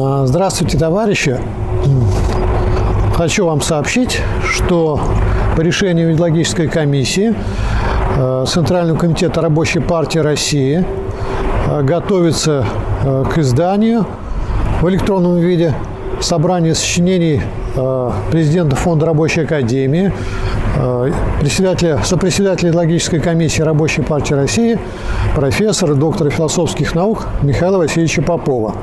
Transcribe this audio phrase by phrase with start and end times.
[0.00, 1.40] А, здравствуйте, товарищи.
[3.16, 5.00] Хочу вам сообщить, что
[5.56, 7.34] по решению идеологической комиссии
[8.16, 10.86] э, Центрального комитета Рабочей партии России
[11.66, 12.64] э, готовится
[13.02, 14.06] э, к изданию
[14.80, 15.74] в электронном виде
[16.20, 17.42] собрание сочинений
[18.30, 20.12] президента Фонда Рабочей Академии,
[21.40, 24.78] председателя, сопредседателя идеологической комиссии Рабочей партии России,
[25.34, 28.74] профессора, доктора философских наук Михаила Васильевича Попова.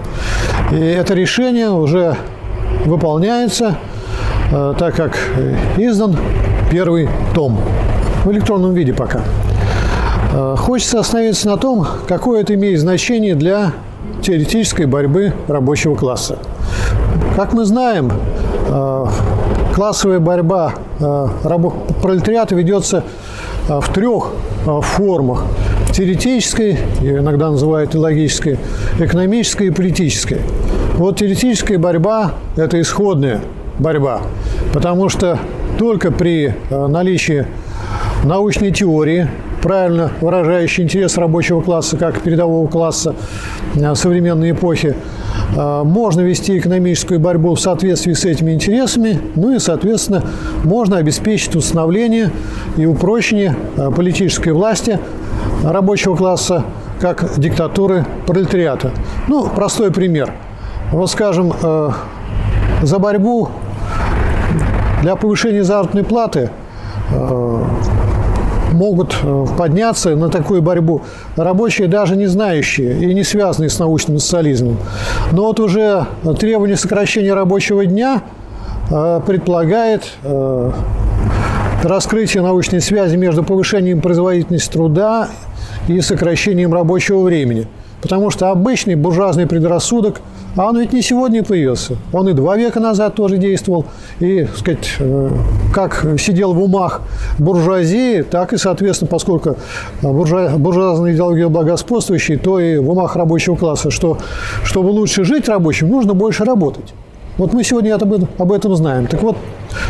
[0.72, 2.18] И это решение уже
[2.86, 3.78] выполняется,
[4.52, 5.18] так как
[5.78, 6.18] издан
[6.70, 7.60] первый том.
[8.24, 9.22] В электронном виде пока.
[10.34, 13.72] Э, хочется остановиться на том, какое это имеет значение для
[14.22, 16.40] теоретической борьбы рабочего класса.
[17.36, 18.12] Как мы знаем,
[18.68, 19.06] э,
[19.74, 21.28] классовая борьба э,
[22.02, 23.04] пролетариата ведется
[23.68, 24.32] в трех
[24.84, 25.46] формах.
[25.92, 28.60] Теоретической, иногда называют и логической,
[29.00, 30.42] экономической и политической.
[30.98, 33.42] Вот теоретическая борьба– это исходная
[33.80, 34.22] борьба,
[34.74, 35.40] потому что
[35.78, 37.46] только при э, наличии
[38.24, 39.28] научной теории,
[39.62, 43.16] правильно выражающей интерес рабочего класса как передового класса
[43.76, 49.60] э, современной эпохи, э, можно вести экономическую борьбу в соответствии с этими интересами, ну и,
[49.60, 50.24] соответственно,
[50.64, 52.32] можно обеспечить установление
[52.78, 53.56] и упрочение
[53.96, 55.00] политической власти
[55.64, 56.64] рабочего класса
[57.00, 58.92] как диктатуры пролетариата.
[59.28, 60.34] Ну, простой пример.
[60.92, 61.54] Вот, скажем,
[62.82, 63.50] за борьбу
[65.02, 66.50] для повышения заработной платы
[68.76, 71.02] могут э, подняться на такую борьбу
[71.36, 74.78] рабочие, даже не знающие и не связанные с научным социализмом.
[75.32, 76.06] Но вот уже
[76.40, 78.22] требование сокращения рабочего дня
[78.92, 80.04] э, предполагает
[81.84, 85.30] раскрытие научной связи между повышением производительности труда
[85.88, 87.68] и сокращением рабочего времени.
[88.02, 90.22] Потому что обычный буржуазный предрассудок–
[90.56, 91.98] а он ведь не сегодня появился.
[92.14, 93.86] Он и два века назад тоже действовал.
[94.20, 95.30] И, так сказать, э,
[95.74, 97.02] как сидел в умах
[97.38, 99.58] буржуазии, так и, соответственно, поскольку
[100.02, 104.18] буржуа, буржуазная идеология благоспособствующая, то и в умах рабочего класса, что
[104.64, 106.94] чтобы лучше жить рабочим, нужно больше работать.
[107.38, 109.08] Вот мы сегодня об этом, об этом знаем.
[109.08, 109.36] Так вот,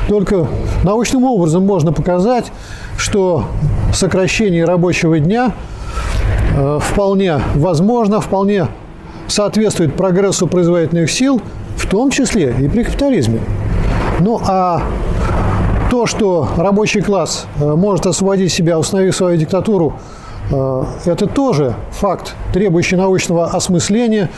[0.08, 0.48] только
[0.84, 2.46] научным образом можно показать,
[2.98, 3.46] что
[3.94, 5.52] сокращение рабочего дня
[6.58, 8.68] э, вполне возможно, вполне
[9.28, 11.42] соответствует прогрессу производительных сил,
[11.78, 13.40] в том числе и при капитализме.
[14.20, 14.82] Ну а
[15.90, 19.94] то, что рабочий класс э, может освободить себя, установив свою диктатуру,
[20.52, 24.30] э, это тоже факт, требующий научного осмысления.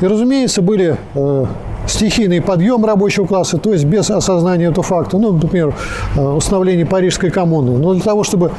[0.00, 1.46] И, разумеется, были э,
[1.86, 5.18] стихийный подъем рабочего класса, то есть без осознания этого факта.
[5.18, 5.74] Ну, например,
[6.16, 7.78] установление Парижской коммуны.
[7.78, 8.50] Но для того, чтобы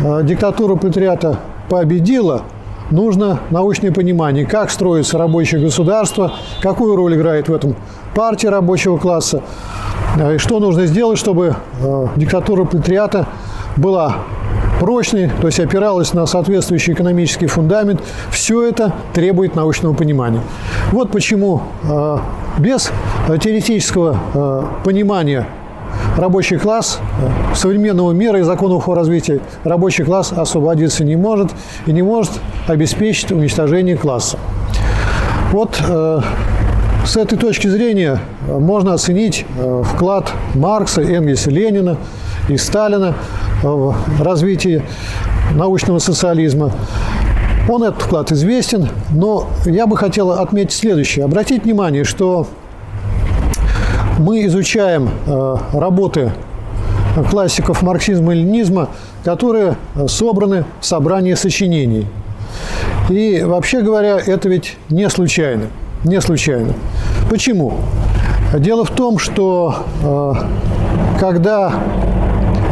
[0.00, 1.38] диктатура пролетариата
[1.68, 2.42] победила–
[2.90, 7.76] нужно научное понимание, как строится рабочее государство, какую роль играет в этом
[8.14, 9.42] партия рабочего класса,
[10.16, 13.26] э, и что нужно сделать, чтобы э, диктатура пролетариата
[13.76, 14.16] была
[14.80, 18.00] прочной, то есть опиралась на соответствующий экономический фундамент.
[18.30, 20.40] Все это требует научного понимания.
[20.92, 22.18] Вот почему э,
[22.58, 22.90] без
[23.28, 25.46] теоретического понимания
[26.18, 26.98] рабочий класс
[27.54, 31.52] современного мира и законов его развития рабочий класс освободиться не может
[31.86, 32.32] и не может
[32.66, 34.38] обеспечить уничтожение класса.
[35.52, 36.20] Вот э,
[37.06, 41.96] с этой точки зрения можно оценить э, вклад Маркса, Энгельса, Ленина
[42.48, 43.14] и Сталина
[43.62, 44.82] в развитие
[45.54, 46.72] научного социализма.
[47.68, 51.24] Он этот вклад известен, но я бы хотел отметить следующее.
[51.24, 52.46] Обратить внимание, что
[54.18, 56.32] мы изучаем э, работы
[57.30, 58.90] классиков марксизма и ленизма,
[59.24, 62.06] которые собраны в собрании сочинений.
[63.08, 65.66] И вообще говоря, это ведь не случайно.
[66.04, 66.74] Не случайно.
[67.30, 67.74] Почему?
[68.54, 70.32] Дело в том, что э,
[71.18, 71.74] когда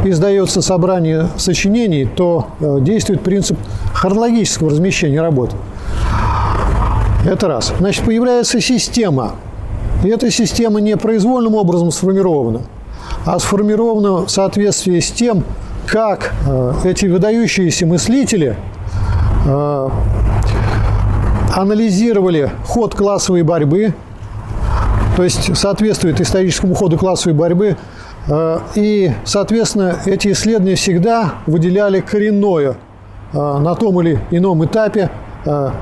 [0.05, 3.59] издается собрание сочинений, то э, действует принцип
[3.93, 5.56] хронологического размещения работы.
[7.27, 7.73] Это раз.
[7.79, 9.32] Значит, появляется система
[10.06, 12.62] и эта система не произвольным образом сформирована,
[13.25, 15.43] а сформирована в соответствии с тем,
[15.87, 18.56] как э, эти выдающиеся мыслители
[19.47, 19.88] э,
[21.55, 23.94] анализировали ход классовой борьбы,
[25.17, 27.76] то есть соответствует историческому ходу классовой борьбы,
[28.29, 32.76] э, и, соответственно, эти исследования всегда выделяли коренное
[33.32, 35.11] на том или ином этапе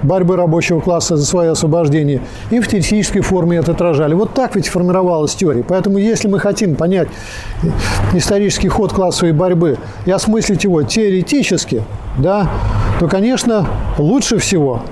[0.02, 2.20] борьбы рабочего класса за свое освобождение,
[2.50, 4.14] и в теоретической форме это отражали.
[4.14, 5.64] Вот так ведь формировалась теория.
[5.66, 7.08] Поэтому если мы хотим понять
[8.12, 11.82] исторический ход классовой борьбы и осмыслить его теоретически,
[12.18, 12.48] да,
[13.00, 13.66] то, конечно,
[13.98, 14.82] лучше всего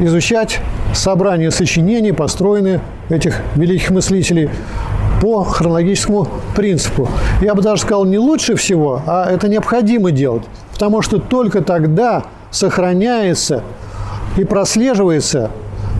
[0.00, 0.60] изучать
[0.94, 4.50] собрание сочинений, построенные этих великих мыслителей
[5.20, 7.08] по хронологическому принципу.
[7.40, 10.42] Я бы даже сказал, не лучше всего, а это необходимо делать,
[10.72, 12.24] потому что только тогда
[12.56, 13.62] сохраняется
[14.38, 15.50] и прослеживается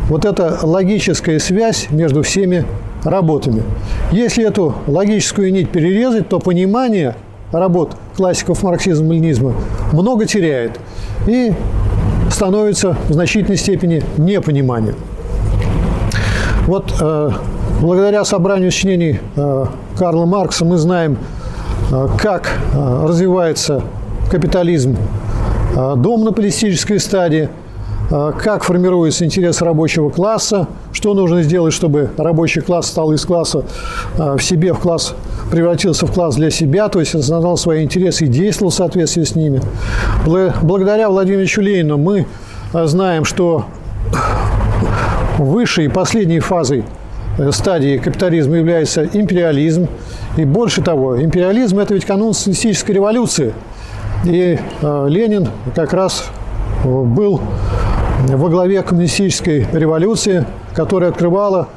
[0.09, 2.65] вот эта логическая связь между всеми
[3.05, 3.63] работами.
[4.11, 7.15] Если эту логическую нить перерезать, то понимание
[7.53, 9.53] работ классиков марксизма-ленизма
[9.93, 10.81] много теряет
[11.27, 11.53] и
[12.31, 14.97] становится в значительной степени непониманием.
[16.67, 17.31] Вот э,
[17.83, 19.67] благодаря собранию сочинений э,
[19.99, 21.19] Карла Маркса мы знаем,
[21.93, 23.83] э, как э, развивается
[24.31, 24.97] капитализм
[25.77, 27.49] э, до монополистической стадии–
[28.09, 33.65] а, как формируется интерес рабочего класса, что нужно сделать, чтобы рабочий класс стал из класса
[34.17, 35.15] а, в себе, в класс
[35.51, 39.35] превратился в класс для себя, то есть осознал свои интересы и действовал в соответствии с
[39.35, 39.61] ними.
[40.63, 42.27] Благодаря Владимиру Ленину мы
[42.73, 43.65] а, знаем, что
[45.39, 46.85] высшей и последней фазой
[47.39, 49.89] э, стадии капитализма является империализм.
[50.37, 53.53] И больше того, империализм– это ведь канун социалистической революции.
[54.27, 56.31] И Ленин как раз
[56.85, 57.41] был
[58.29, 60.45] во главе коммунистической революции,
[60.75, 61.69] которая открывала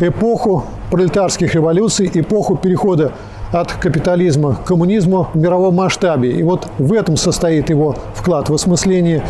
[0.00, 3.12] эпоху пролетарских революций, эпоху перехода
[3.50, 6.30] от капитализма к коммунизму в мировом масштабе.
[6.30, 9.22] И вот в этом состоит его вклад, в осмыслении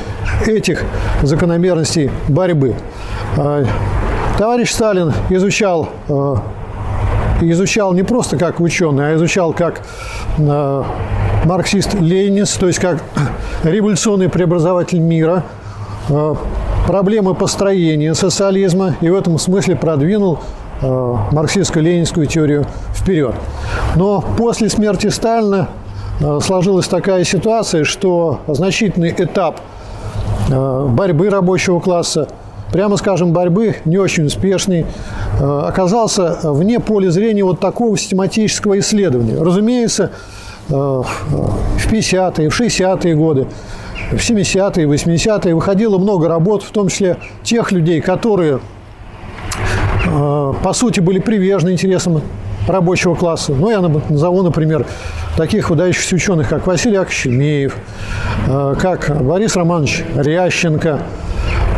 [0.46, 0.84] этих
[1.22, 2.74] закономерностей борьбы.
[3.36, 3.64] А,
[4.36, 6.42] товарищ Сталин изучал а,
[7.40, 9.82] изучал не просто как ученый, а изучал как
[11.48, 13.02] марксист-ленинист, то есть как
[13.64, 15.44] революционный преобразователь мира–
[16.10, 16.34] Э,
[16.86, 20.38] проблемы построения социализма и в этом смысле продвинул
[20.80, 23.34] э, марксистско-ленинскую теорию вперед.
[23.96, 25.68] Но после смерти Сталина
[26.20, 29.60] э, сложилась такая ситуация, что значительный этап
[30.48, 32.26] борьбы рабочего класса,
[32.72, 34.86] прямо скажем, борьбы не очень успешный,
[35.38, 39.36] оказался вне поля зрения вот такого систематического исследования.
[39.38, 40.10] Разумеется,
[40.68, 43.46] в 50-е, в 60-е годы
[44.10, 48.60] в 70-е, 80-е выходило много работ, в том числе тех людей, которые,
[50.06, 52.22] э, по сути, были привержены интересам
[52.66, 53.52] рабочего класса.
[53.52, 54.86] Ну, я назову, например,
[55.36, 57.76] таких выдающихся ученых, как Василий Акшемеев,
[58.46, 61.00] э, как Борис Романович Рященко,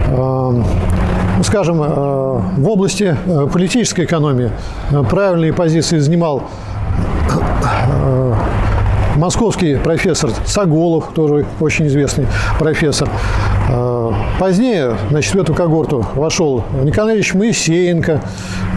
[0.07, 3.17] э, ну, скажем, в области
[3.51, 4.51] политической экономии
[5.09, 6.43] правильные позиции занимал
[9.21, 12.27] московский профессор Саголов, тоже очень известный
[12.59, 13.09] профессор.
[13.69, 18.23] А, позднее, значит, в эту когорту вошел Николай Ильич Моисеенко,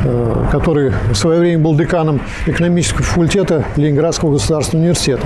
[0.06, 5.26] а, который в свое время был деканом экономического факультета Ленинградского государственного университета.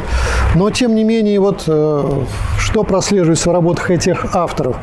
[0.53, 2.23] Но, тем не менее, вот а,
[2.59, 4.77] что прослеживается в работах этих авторов,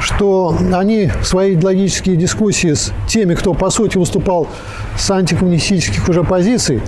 [0.00, 4.46] что они свои идеологические дискуссии с теми, кто, по сути, выступал
[4.96, 6.80] с антикоммунистических уже позиций,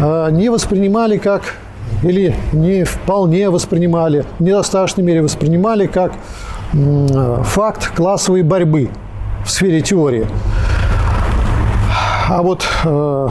[0.00, 1.54] не воспринимали как
[2.02, 6.12] или не вполне воспринимали, в недостаточной мере воспринимали как
[6.72, 8.90] факт классовой борьбы
[9.44, 10.26] в сфере теории.
[12.28, 13.28] А вот э,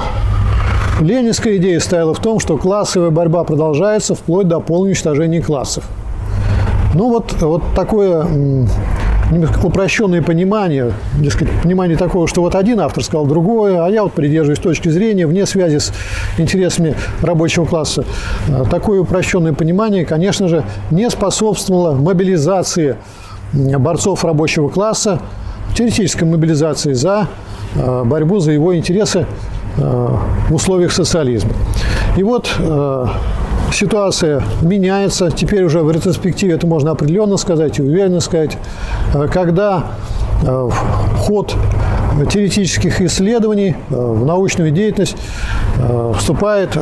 [1.02, 5.84] ленинская идея стояла в том, что классовая борьба продолжается вплоть до полного уничтожения классов.
[6.94, 8.26] Ну вот, вот такое
[9.64, 14.60] упрощенное понимание, дескать, понимание такого, что вот один автор сказал другое, а я вот придерживаюсь
[14.60, 15.94] точки зрения вне связи с
[16.38, 18.06] интересами рабочего класса.
[18.50, 22.98] А, такое упрощенное понимание, конечно же, не способствовало мобилизации
[23.54, 25.22] борцов рабочего класса,
[25.76, 27.28] теоретической мобилизации за
[27.76, 29.26] а, борьбу за его интересы
[29.78, 31.52] а, в условиях социализма.
[32.18, 32.52] И вот
[33.74, 35.32] ситуация меняется.
[35.32, 38.58] Теперь уже в ретроспективе это можно определенно сказать и уверенно сказать.
[39.14, 39.86] Э, когда
[40.44, 40.70] э,
[41.18, 41.56] ход
[42.32, 45.16] теоретических исследований э, в научную деятельность
[46.18, 46.78] вступает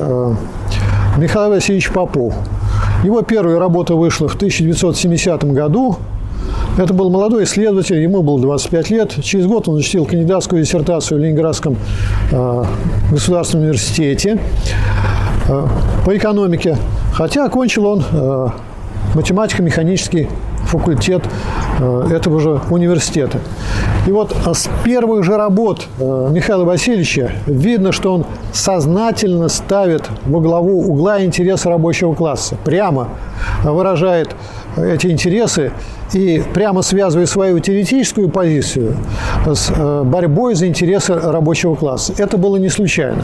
[1.17, 2.33] Михаил Васильевич Попов.
[3.03, 5.97] Его первая работа вышла в 1970 году.
[6.77, 9.15] Это был молодой исследователь, ему было 25 лет.
[9.23, 11.75] Через год он защитил кандидатскую диссертацию в Ленинградском
[13.11, 14.39] государственном университете.
[15.47, 15.67] Э,
[16.05, 16.77] по экономике,
[17.13, 18.47] хотя окончил он э,
[19.15, 20.29] математико-механический
[20.65, 21.23] факультет
[21.79, 23.39] э, этого же университета.
[24.07, 30.81] И вот с первых же работ Михаила Васильевича видно, что он сознательно ставит во главу
[30.87, 33.09] угла интересы рабочего класса, прямо
[33.63, 34.35] выражает
[34.77, 35.71] эти интересы
[36.13, 38.95] и прямо связывая свою теоретическую позицию
[39.45, 42.13] с э, борьбой за интересы рабочего класса.
[42.17, 43.23] Это было не случайно.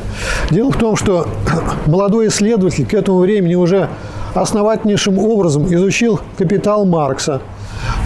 [0.52, 1.28] Дело в том, что
[1.86, 3.90] молодой исследователь к этому времени уже
[4.34, 7.42] основательнейшим образом изучил «Капитал Маркса»,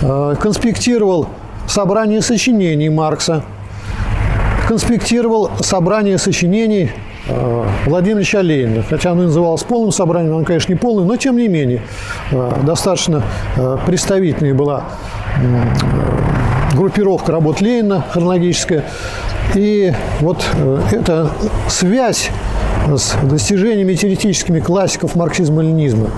[0.01, 1.27] э, конспектировал
[1.67, 3.43] собрание сочинений Маркса,
[4.67, 6.91] конспектировал собрание сочинений
[7.27, 8.83] э, Владимира Ильича Ленина.
[8.83, 11.81] Хотя оно называлось полным собранием, оно, конечно, не полным, но тем не менее
[12.31, 13.23] э, достаточно
[13.85, 14.85] представительной была
[16.75, 18.85] группировка работ Ленина хронологическая.
[19.55, 20.45] И вот
[20.91, 21.29] эта
[21.67, 22.29] связь
[22.95, 26.09] с достижениями теоретическими классиков марксизма-ленизма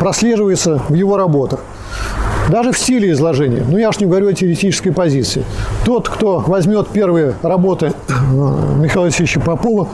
[0.00, 1.60] прослеживается в его работах.
[2.48, 3.64] Даже в стиле изложения.
[3.66, 5.44] Ну, я уж не говорю о теоретической позиции.
[5.84, 8.12] Тот, кто возьмет первые работы э,
[8.78, 9.88] Михаила Васильевича Попова,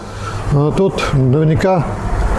[0.52, 1.86] э, тот наверняка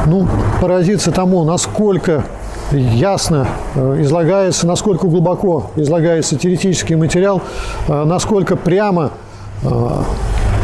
[0.06, 0.28] ну,
[0.60, 2.26] поразится тому, насколько
[2.72, 7.42] ясно э, излагается, насколько глубоко излагается теоретический материал,
[7.88, 9.12] насколько прямо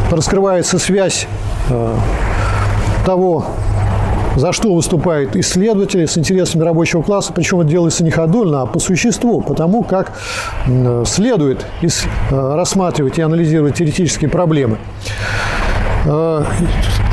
[0.09, 1.27] раскрывается связь
[3.07, 3.45] того,
[4.35, 8.79] за что выступают исследователи с интересами рабочего класса, причем это делается не ходульно, а по
[8.79, 10.11] существу, потому как
[11.05, 11.87] следует э,
[12.31, 14.77] рассматривать и анализировать теоретические проблемы.
[16.05, 16.43] Э,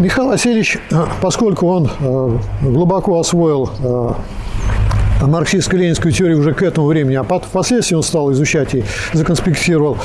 [0.01, 1.89] Михаил Васильевич, э, поскольку он
[2.61, 3.71] глубоко освоил
[5.21, 8.83] марксистско-ленинскую теорию уже к этому времени, а впоследствии он стал изучать и
[9.13, 9.97] законспектировал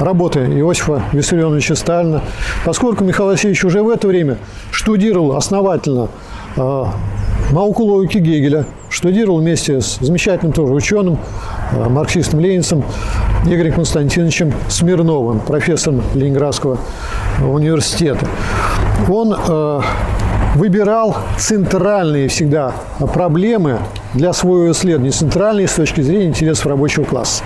[0.00, 2.22] работы Иосифа Виссарионовича Сталина.
[2.64, 4.38] Поскольку Михаил Васильевич уже в это время
[4.70, 6.08] штудировал основательно
[6.56, 6.84] э,
[7.52, 11.18] науку логики Гегеля, штудировал вместе с замечательным тоже ученым,
[11.72, 12.84] э, марксистом-ленинцем
[13.46, 16.78] Игорем Константиновичем Смирновым, профессором Ленинградского
[17.40, 18.26] университета.
[19.08, 19.80] Он э,
[20.54, 22.72] выбирал центральные всегда
[23.14, 23.78] проблемы
[24.14, 27.44] для своего исследования, центральные с точки зрения интересов рабочего класса.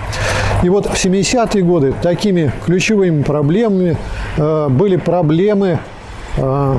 [0.63, 3.97] И вот в 70-е годы такими ключевыми проблемами
[4.37, 5.79] э, были проблемы
[6.37, 6.75] э,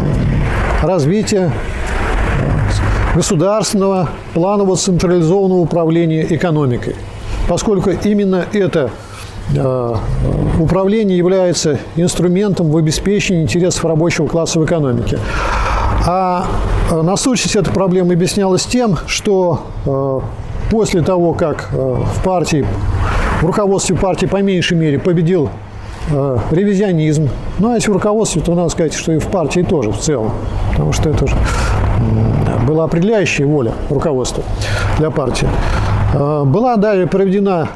[0.80, 6.96] развития э, государственного планового централизованного управления экономикой.
[7.46, 8.90] Поскольку именно это
[9.54, 9.94] э,
[10.58, 15.18] управление является инструментом в обеспечении интересов рабочего класса в экономике.
[16.06, 16.46] А
[16.90, 20.22] э, насущность этой проблемы объяснялась тем, что
[20.70, 22.66] после того, как в партии,
[23.44, 25.50] в руководстве партии по меньшей мере победил
[26.50, 29.98] ревизионизм, ну а если в руководстве, то надо сказать, что и в партии тоже в
[29.98, 30.32] целом,
[30.72, 31.34] потому что это же
[32.66, 34.44] была определяющая воля руководства
[34.98, 35.48] для партии.
[36.12, 37.68] Была далее проведена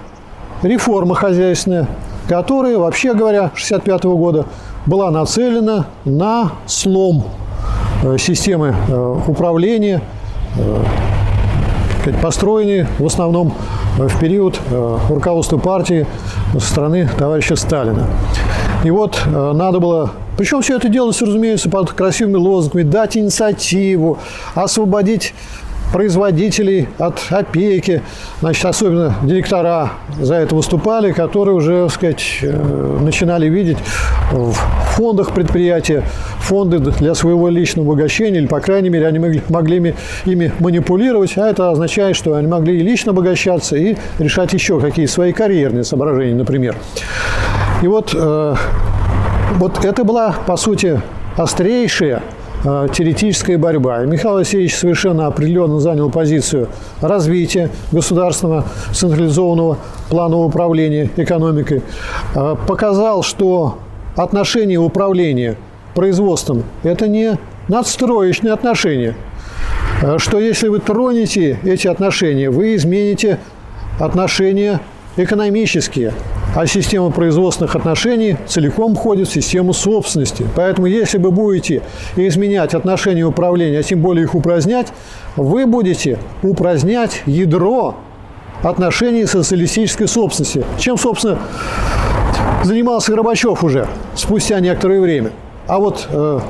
[0.62, 1.86] реформа хозяйственная,
[2.28, 4.44] которая, вообще говоря, 1965 года
[4.84, 7.24] была нацелена на слом
[8.02, 10.00] Э, системы э, управления,
[10.56, 13.52] э, построенные в основном
[13.98, 14.60] в период
[15.08, 16.06] руководства партии
[16.54, 18.06] со стороны товарища Сталина.
[18.84, 24.18] И вот надо было причем все это делалось, разумеется, под красивыми лозунгами «дать инициативу»,
[24.54, 25.34] «освободить
[25.92, 28.02] производителей от опеки,
[28.40, 33.78] значит, особенно директора за это выступали, которые уже, так сказать, э, начинали видеть
[34.32, 34.52] в
[34.96, 36.02] фондах предприятия
[36.38, 41.48] фонды для своего личного обогащения, или, по крайней мере, они могли, могли ими манипулировать, а
[41.48, 46.34] это означает, что они могли и лично обогащаться, и решать еще какие свои карьерные соображения,
[46.34, 46.76] например.
[47.82, 48.54] И вот, э,
[49.54, 51.00] вот это была, по сути,
[51.36, 52.22] острейшая
[52.62, 54.02] теоретическая борьба.
[54.02, 56.68] И Михаил Васильевич совершенно определенно занял позицию
[57.00, 61.82] развития государственного централизованного планового управления экономикой.
[62.34, 63.78] Э, показал, что
[64.16, 65.56] отношение управления
[65.94, 67.38] производством– это не
[67.68, 69.14] надстроечные отношения,
[70.02, 73.38] э, что если вы тронете эти отношения, вы измените
[74.00, 74.80] отношения
[75.16, 76.12] экономические,
[76.58, 80.44] а система производственных отношений целиком входит в систему собственности.
[80.56, 81.82] Поэтому, если вы будете
[82.16, 84.88] изменять отношения управления, а тем более их упразднять,
[85.36, 87.94] вы будете упразднять ядро
[88.64, 90.64] отношений социалистической собственности.
[90.80, 91.38] Чем, собственно,
[92.64, 93.86] занимался Горбачев уже
[94.16, 95.30] спустя некоторое время.
[95.68, 96.40] А вот э,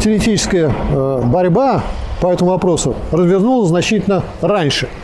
[0.00, 1.82] теоретическая э, борьба
[2.20, 4.88] по этому вопросу развернулась значительно раньше–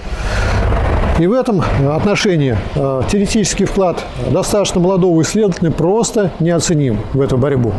[1.18, 7.72] и в этом отношении э, теоретический вклад достаточно молодого исследователя просто неоценим в эту борьбу.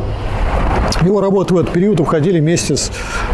[1.02, 2.92] Его работы в этот период уходили вместе с,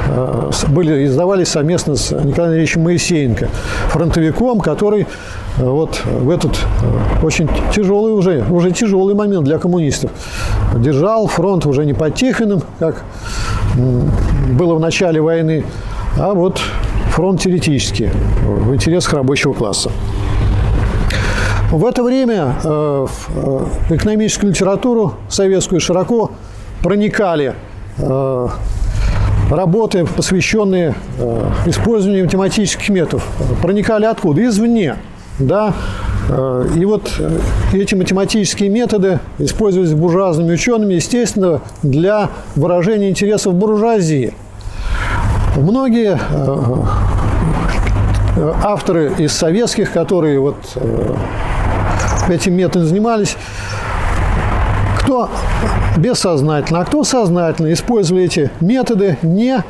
[0.07, 3.49] э, были, издавались совместно с Николаем Андреевичем Моисеенко,
[3.89, 6.57] фронтовиком, который э, вот в этот
[7.21, 10.09] очень тяжелый уже, уже тяжелый момент для коммунистов
[10.77, 13.03] держал фронт уже не под Тихоном, как
[14.57, 15.63] было в начале войны,
[16.17, 16.59] а вот
[17.11, 18.09] фронт теоретический,
[18.45, 19.91] в интересах рабочего класса.
[21.71, 23.29] В это время э, в
[23.89, 26.31] э, экономическую литературу советскую широко
[26.81, 27.53] проникали
[27.97, 28.47] э,
[29.49, 30.95] работы, посвященные
[31.65, 33.27] использованию математических методов.
[33.61, 34.45] Проникали откуда?
[34.45, 34.95] Извне.
[35.39, 35.73] Да?
[36.75, 37.11] И вот
[37.73, 44.33] эти математические методы использовались буржуазными учеными, естественно, для выражения интересов буржуазии.
[45.55, 46.19] Многие
[48.63, 50.55] авторы из советских, которые вот
[52.29, 53.35] этим методом занимались,
[54.99, 55.29] кто
[55.97, 59.63] бессознательно, а кто сознательно использовали эти методы, не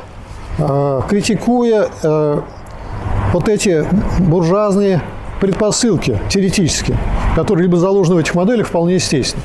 [0.58, 2.40] э, критикуя э,
[3.32, 3.84] вот эти
[4.20, 5.02] буржуазные
[5.40, 6.96] предпосылки теоретические,
[7.34, 9.42] которые либо заложены в этих моделях, вполне естественно.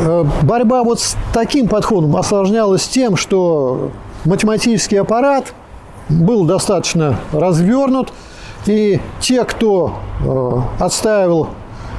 [0.00, 3.92] Э, борьба вот с таким подходом осложнялась тем, что
[4.24, 5.54] математический аппарат
[6.08, 8.12] был достаточно развернут,
[8.66, 11.48] и те, кто э, отстаивал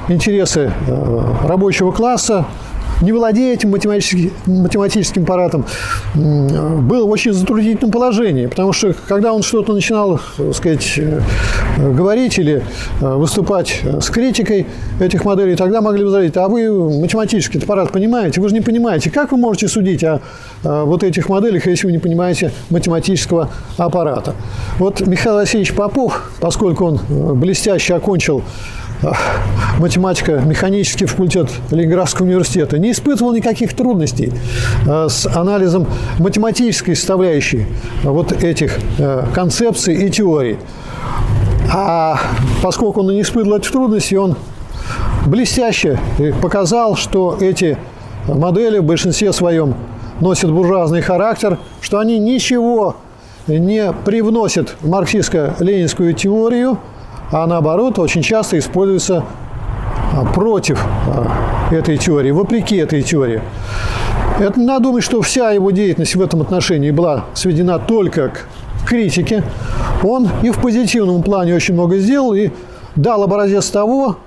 [0.08, 2.46] интересы э, рабочего класса,
[3.02, 5.66] не владея этим математическим, математическим аппаратом,
[6.14, 11.22] был в очень затруднительном положении, потому что когда он что-то начинал, так сказать, э,
[11.78, 12.64] говорить или
[13.02, 14.68] э, выступать с критикой
[15.00, 18.42] этих моделей, тогда могли сказать, а вы математический аппарат понимаете?
[18.42, 19.10] Вы же не понимаете.
[19.10, 20.22] Как вы можете судить о
[20.64, 24.36] вот этих моделях, если вы не понимаете математического аппарата?
[24.80, 28.44] Вот Михаил Васильевич Попов, поскольку он блестяще окончил
[29.80, 34.32] математико-механический факультет Ленинградского университета, не испытывал никаких трудностей
[34.88, 35.88] э, с анализом
[36.20, 37.66] математической составляющей
[38.04, 40.58] вот этих э, концепций и теорий.
[41.74, 42.20] А
[42.62, 44.36] поскольку он не испытывал этих трудностей, он
[45.26, 46.00] блестяще
[46.42, 47.78] показал, что эти
[48.28, 49.76] модели в большинстве своем
[50.20, 52.98] носят буржуазный характер, что они ничего
[53.48, 56.78] не привносят марксистско-ленинскую теорию–
[57.32, 59.24] а наоборот очень часто используется
[60.14, 63.42] а, против а, этой теории, вопреки этой теории.
[64.40, 68.48] Это надо думать, что вся его деятельность в этом отношении была сведена только к
[68.88, 69.44] критике.
[70.04, 72.50] Он и в позитивном плане очень много сделал и
[72.96, 74.18] дал образец того,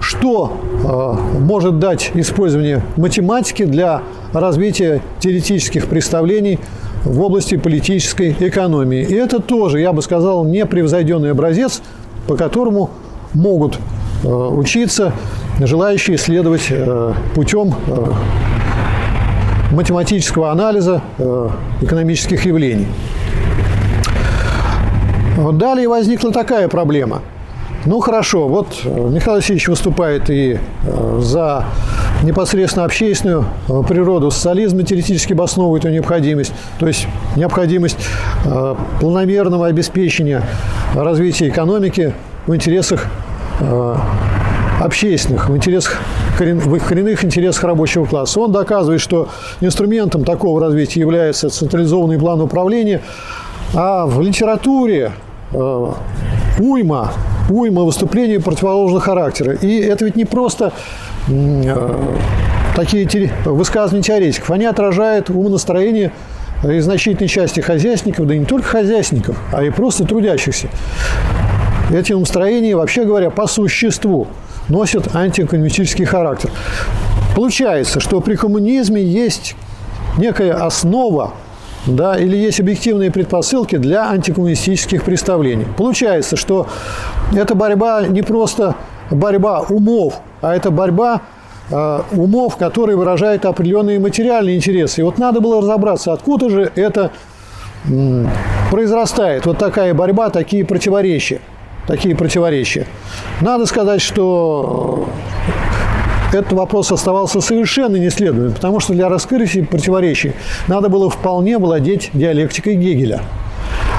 [0.00, 4.02] что э, может дать использование математики для
[4.32, 6.58] развития теоретических представлений
[7.04, 9.02] в области политической экономии.
[9.02, 11.82] И это тоже, я бы сказал, непревзойденный образец
[12.28, 12.90] по которому
[13.32, 13.78] могут
[14.22, 15.12] э, учиться
[15.58, 21.02] желающие исследовать э, путем э, математического анализа
[21.82, 22.86] экономических явлений.
[25.52, 27.20] Далее возникла такая проблема.
[27.88, 30.58] Ну хорошо, вот Михаил Васильевич выступает и
[31.20, 31.64] за
[32.22, 33.46] непосредственно общественную
[33.88, 37.96] природу социализма, теоретически обосновывает ее необходимость, то есть необходимость
[39.00, 40.42] планомерного обеспечения
[40.94, 42.12] развития экономики
[42.46, 43.06] в интересах
[43.60, 43.96] э,
[44.82, 45.96] общественных, в интересах
[46.38, 48.38] в коренных интересах рабочего класса.
[48.38, 49.30] Он доказывает, что
[49.62, 53.00] инструментом такого развития является централизованный план управления,
[53.72, 55.12] а в литературе
[55.52, 55.86] э,
[56.58, 57.12] уйма,
[57.48, 59.52] уйма выступлений противоположного характера.
[59.54, 60.72] И это ведь не просто
[61.28, 62.16] э,
[62.74, 66.12] такие высказывания теоретиков, они отражают умонастроение
[66.64, 70.68] и значительной части хозяйственников, да и не только хозяйственников, а и просто трудящихся.
[71.92, 74.26] Эти настроения, вообще говоря, по существу
[74.68, 76.50] носят антикоммунистический характер.
[77.34, 79.54] Получается, что при коммунизме есть
[80.18, 81.32] некая основа
[81.86, 85.66] да, или есть объективные предпосылки для антикоммунистических представлений.
[85.76, 86.66] Получается, что
[87.34, 88.74] эта борьба не просто
[89.10, 91.22] борьба умов, а это борьба
[91.70, 95.00] э, умов, которые выражают определенные материальные интересы.
[95.00, 97.12] И вот надо было разобраться, откуда же это
[97.86, 98.28] м,
[98.70, 101.40] произрастает, вот такая борьба, такие противоречия
[101.88, 102.86] такие противоречия.
[103.40, 105.08] Надо сказать, что
[106.32, 110.32] этот вопрос оставался совершенно неследуемым, потому что для раскрытия противоречий
[110.66, 113.22] надо было вполне владеть диалектикой Гегеля.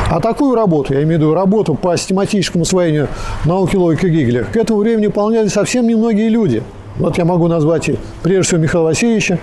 [0.09, 3.07] А такую работу, я имею в виду работу по систематическому усвоению
[3.45, 6.63] науки логики Гегеля, к этому времени выполняли совсем немногие люди–
[6.99, 9.39] вот я могу назвать и прежде всего Михаила Васильевича,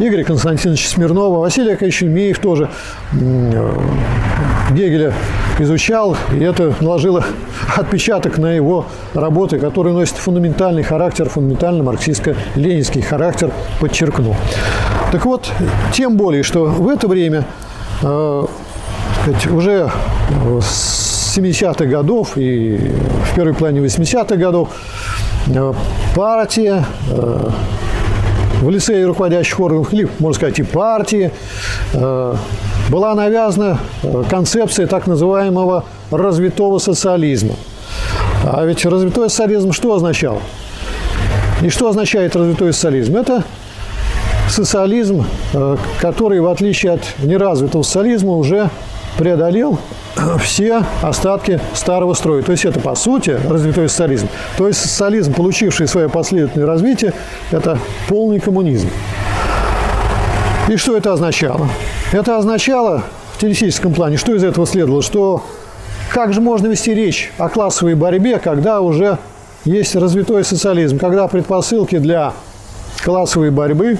[0.00, 2.68] Игоря Константиновича Смирнова, Василия Яковлевича Ильмеев тоже
[3.12, 3.70] э,
[4.70, 5.12] Гегеля
[5.58, 7.24] изучал, и это наложило
[7.76, 13.50] отпечаток на его работы, которые носят фундаментальный характер, фундаментально марксистско-ленинский характер,
[13.80, 14.34] подчеркну.
[15.12, 15.50] Так вот,
[15.92, 17.44] тем более, что в это время
[18.02, 18.44] э,
[19.50, 19.90] уже
[20.60, 22.92] с 70-х годов и
[23.30, 24.70] в первой плане 80-х годов
[25.48, 25.72] Э,
[26.14, 27.50] партия э,
[28.62, 31.30] в лице руководящих органов, или, можно сказать, и партии,
[31.92, 32.34] э,
[32.88, 33.78] была навязана
[34.28, 37.54] концепция так называемого развитого социализма.
[38.44, 40.40] А ведь развитой социализм что означал?
[41.62, 43.16] И что означает развитой социализм?
[43.16, 43.44] Это
[44.48, 45.24] социализм,
[46.00, 48.70] который, в отличие от неразвитого социализма, уже
[49.18, 49.78] преодолел
[50.42, 52.42] все остатки старого строя.
[52.42, 54.28] То есть это, по сути, развитой социализм.
[54.56, 57.12] То есть социализм, получивший свое последовательное развитие,
[57.50, 58.88] это полный коммунизм.
[60.68, 61.68] И что это означало?
[62.12, 65.42] Это означало в теоретическом плане, что из этого следовало, что
[66.12, 69.18] как же можно вести речь о классовой борьбе, когда уже
[69.64, 72.32] есть развитой социализм, когда предпосылки для
[73.04, 73.98] классовой борьбы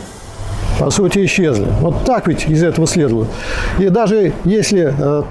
[0.79, 1.67] по сути, исчезли.
[1.81, 3.27] Вот так ведь из этого следовало.
[3.79, 5.23] И даже если э,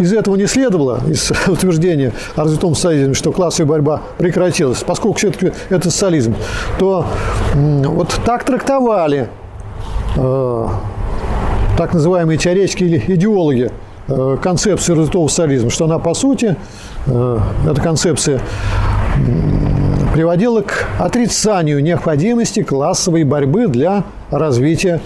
[0.00, 5.52] из этого не следовало, из утверждения о развитом социализме, что классовая борьба прекратилась, поскольку все-таки
[5.68, 6.34] это социализм,
[6.78, 7.06] то
[7.54, 9.28] вот так трактовали
[10.16, 10.68] э,
[11.76, 13.70] так называемые теоретики или идеологи
[14.08, 16.56] э, концепции развитого социализма, что она по сути,
[17.06, 18.40] э, эта концепция
[20.12, 25.00] приводила к отрицанию необходимости классовой борьбы для развития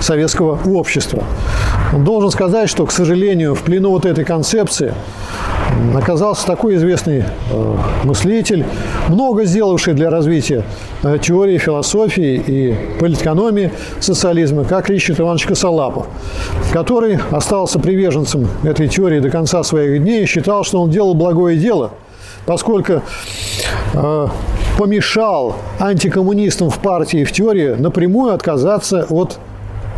[0.00, 1.24] советского общества.
[1.92, 4.94] Должен сказать, что, к сожалению, в плену вот этой концепции
[5.94, 8.64] оказался такой известный э, мыслитель,
[9.08, 10.64] много сделавший для развития
[11.02, 16.06] э, теории, философии и политэкономии социализма, как Ричард Иванович Косолапов,
[16.72, 21.56] который остался приверженцем этой теории до конца своих дней и считал, что он делал благое
[21.56, 21.92] дело,
[22.46, 23.02] поскольку
[23.94, 24.28] э,
[24.78, 29.38] помешал антикоммунистам в партии и в теории напрямую отказаться от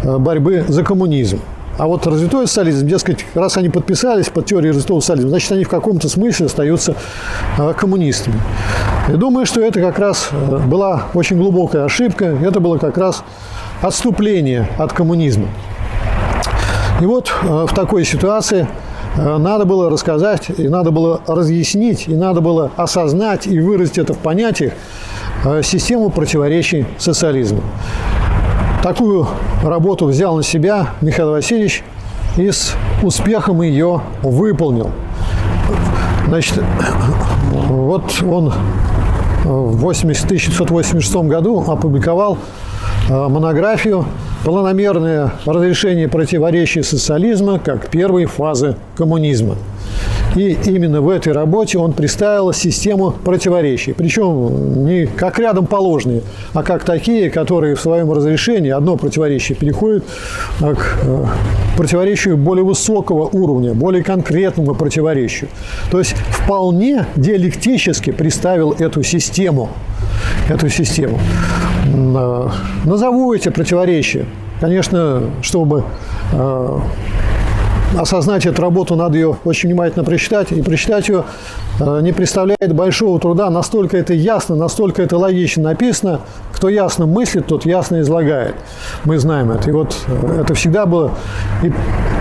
[0.02, 1.40] э, борьбы за коммунизм.
[1.76, 5.68] А вот развитой социализм, дескать, раз они подписались под теорией развитого социализма, значит, они в
[5.68, 6.94] каком-то смысле остаются
[7.58, 8.40] э, коммунистами.
[9.10, 13.22] И думаю, что это как раз э, была очень глубокая ошибка, это было как раз
[13.82, 15.48] отступление от коммунизма.
[17.02, 18.66] И вот в такой ситуации
[19.20, 24.18] надо было рассказать, и надо было разъяснить, и надо было осознать и выразить это в
[24.18, 24.72] понятиях
[25.62, 27.60] систему противоречий социализма.
[28.82, 29.26] Такую
[29.62, 31.84] работу взял на себя Михаил Васильевич
[32.38, 34.90] и с успехом ее выполнил.
[36.26, 36.62] Значит,
[37.68, 38.52] вот он
[39.44, 42.38] в 1986 году опубликовал
[43.08, 44.06] э, монографию
[44.44, 49.56] «Планомерное разрешение противоречий социализма как первой фазы коммунизма».
[50.36, 53.92] И именно в этой работе он представил систему противоречий.
[53.92, 56.22] Причем не как рядом положенные,
[56.54, 60.04] а как такие, которые в своем разрешении одно противоречие переходит
[60.60, 61.24] к э,
[61.76, 65.50] противоречию более высокого уровня, более конкретному противоречию.
[65.90, 69.70] То есть вполне диалектически представил эту систему.
[70.48, 71.18] Эту систему.
[72.16, 72.48] Э,
[72.84, 74.26] назову эти противоречия.
[74.60, 75.84] Конечно, чтобы
[76.32, 76.78] э,
[77.98, 80.52] осознать эту работу, надо ее очень внимательно прочитать.
[80.52, 81.24] И прочитать ее
[81.80, 83.50] э, не представляет большого труда.
[83.50, 86.20] Настолько это ясно, настолько это логично написано.
[86.52, 88.54] Кто ясно мыслит, тот ясно излагает.
[89.04, 89.70] Мы знаем это.
[89.70, 89.96] И вот
[90.38, 91.12] это всегда было
[91.62, 91.72] и,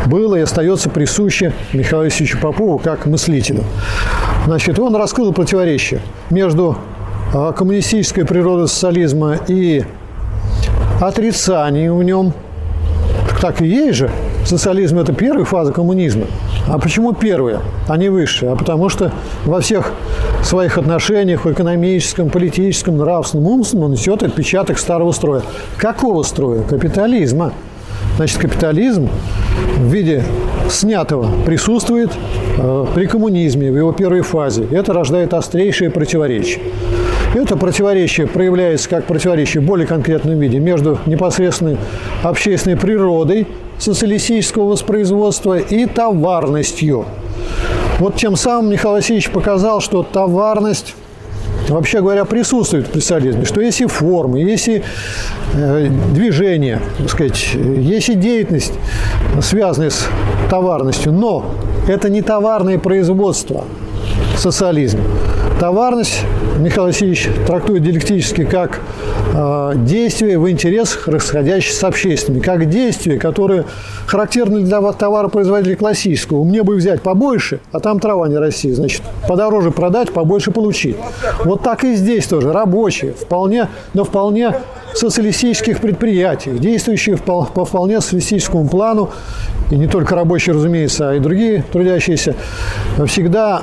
[0.08, 3.64] было и остается присуще Михаилу Васильевичу Попову как мыслителю.
[4.46, 6.78] Значит, он раскрыл противоречие между
[7.32, 9.84] коммунистической природой социализма и
[11.02, 12.34] отрицанием в нем.
[13.42, 14.12] Так и есть же–
[14.50, 16.26] социализм– это первая фаза коммунизма.
[16.68, 18.52] А почему первая, а не высшая?
[18.52, 19.12] А потому что
[19.46, 19.94] во всех
[20.44, 25.44] своих отношениях, в экономическом, политическом, нравственном, умственном он несет отпечаток старого строя.
[25.78, 26.64] Какого строя?
[26.64, 27.54] Капитализма.
[28.18, 29.08] Значит, капитализм
[29.78, 30.24] в виде
[30.70, 32.12] снятого присутствует
[32.58, 34.68] э, при коммунизме в его первой фазе.
[34.72, 36.60] Это рождает острейшие противоречия.
[37.34, 41.78] Это противоречие проявляется как противоречие в более конкретном виде между непосредственной
[42.24, 47.06] общественной природой социалистического воспроизводства и товарностью.
[48.00, 50.96] Вот тем самым Михаил Васильевич показал, что товарность
[51.68, 54.82] вообще говоря, присутствует в социализме, что есть и формы, есть и
[55.54, 58.74] э, движение, так сказать, есть и деятельность,
[59.42, 60.08] связанная с
[60.50, 61.46] товарностью, но
[61.88, 63.66] это не товарное производство
[64.36, 65.00] социализм.
[65.60, 66.22] Товарность
[66.58, 68.80] Михаил Васильевич трактует диалектически как
[69.34, 73.66] э, действие в интересах, расходящихся с общественными, как действие, которое
[74.08, 76.46] характерно для товаропроизводителя классического.
[76.46, 80.96] Мне бы взять побольше, а там трава не расти, значит, подороже продать, побольше получить.
[81.44, 82.54] Вот так и здесь тоже.
[82.54, 84.54] Рабочие, вполне, но вполне
[84.94, 89.10] социалистических предприятиях, действующих по, по вполне социалистическому плану,
[89.72, 92.36] и не только рабочие, разумеется, а и другие трудящиеся,
[93.06, 93.62] всегда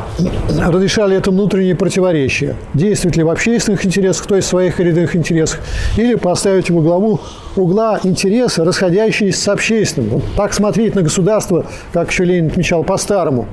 [0.65, 2.57] разрешали это внутренние противоречия.
[2.75, 5.61] Действовать ли в общественных интересах, то есть в своих рядовых интересах,
[5.97, 7.21] или поставить во главу
[7.55, 10.11] угла интересы, расходящиеся с общественным.
[10.11, 13.47] Вот так смотреть на государство, как еще Ленин отмечал, по-старому.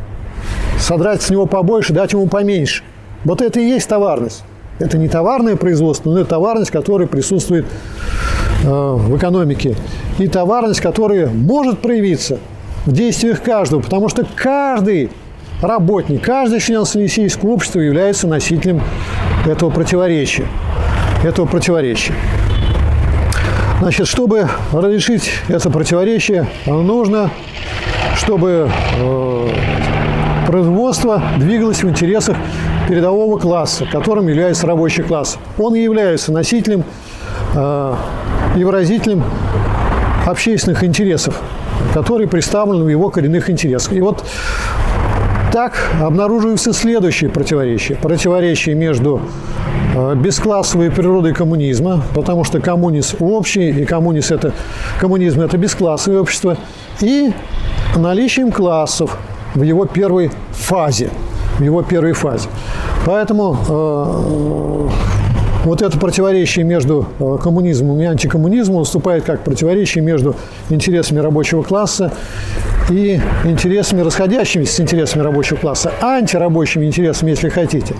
[0.79, 2.83] Содрать с него побольше, дать ему поменьше.
[3.23, 4.43] Вот это и есть товарность.
[4.79, 7.65] Это не товарное производство, но это товарность, которая присутствует
[8.63, 9.75] э, в экономике.
[10.17, 12.39] И товарность, которая может проявиться
[12.87, 15.11] в действиях каждого, потому что каждый
[15.63, 18.81] работник, каждый член Социалистического общества является носителем
[19.45, 20.45] этого противоречия.
[21.23, 22.13] Этого противоречия.
[23.79, 27.31] Значит, чтобы разрешить это противоречие, нужно,
[28.15, 29.49] чтобы э,
[30.47, 32.37] производство двигалось в интересах
[32.87, 35.37] передового класса, которым является рабочий класс.
[35.57, 36.83] Он является носителем
[37.55, 37.95] э,
[38.57, 39.23] и выразителем
[40.25, 41.41] общественных интересов,
[41.93, 43.93] которые представлены в его коренных интересах.
[43.93, 44.23] И вот
[45.53, 47.95] так обнаруживается следующее противоречие.
[47.99, 49.21] Противоречие между
[49.95, 54.53] э, бесклассовой природой коммунизма, потому что коммунизм общий, и коммунизм это,
[54.99, 56.57] коммунизм– это бесклассовое общество,
[57.01, 57.31] и
[57.95, 59.15] наличием классов
[59.53, 61.11] в его первой фазе.
[61.59, 62.49] В его первой фазе.
[63.05, 64.89] Поэтому э,
[65.65, 70.35] вот это противоречие между э, коммунизмом и антикоммунизмом выступает как противоречие между
[70.69, 72.11] интересами рабочего класса
[72.89, 77.95] и интересами, расходящимися с интересами рабочего класса, антирабочими интересами, если хотите.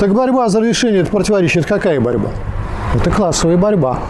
[0.00, 2.30] Так борьба за решение этого противоречия– это какая борьба?
[2.94, 4.00] Это классовая борьба.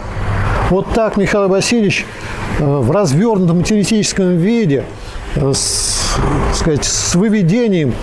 [0.71, 2.07] Вот так Михаил Васильевич
[2.59, 4.85] э, в развернутом теоретическом виде
[5.37, 6.17] э, с,
[6.55, 7.95] сказать, с выведением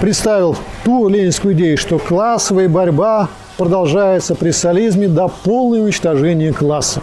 [0.00, 7.02] представил ту ленинскую идею, что классовая борьба продолжается при социализме до полного уничтожения класса.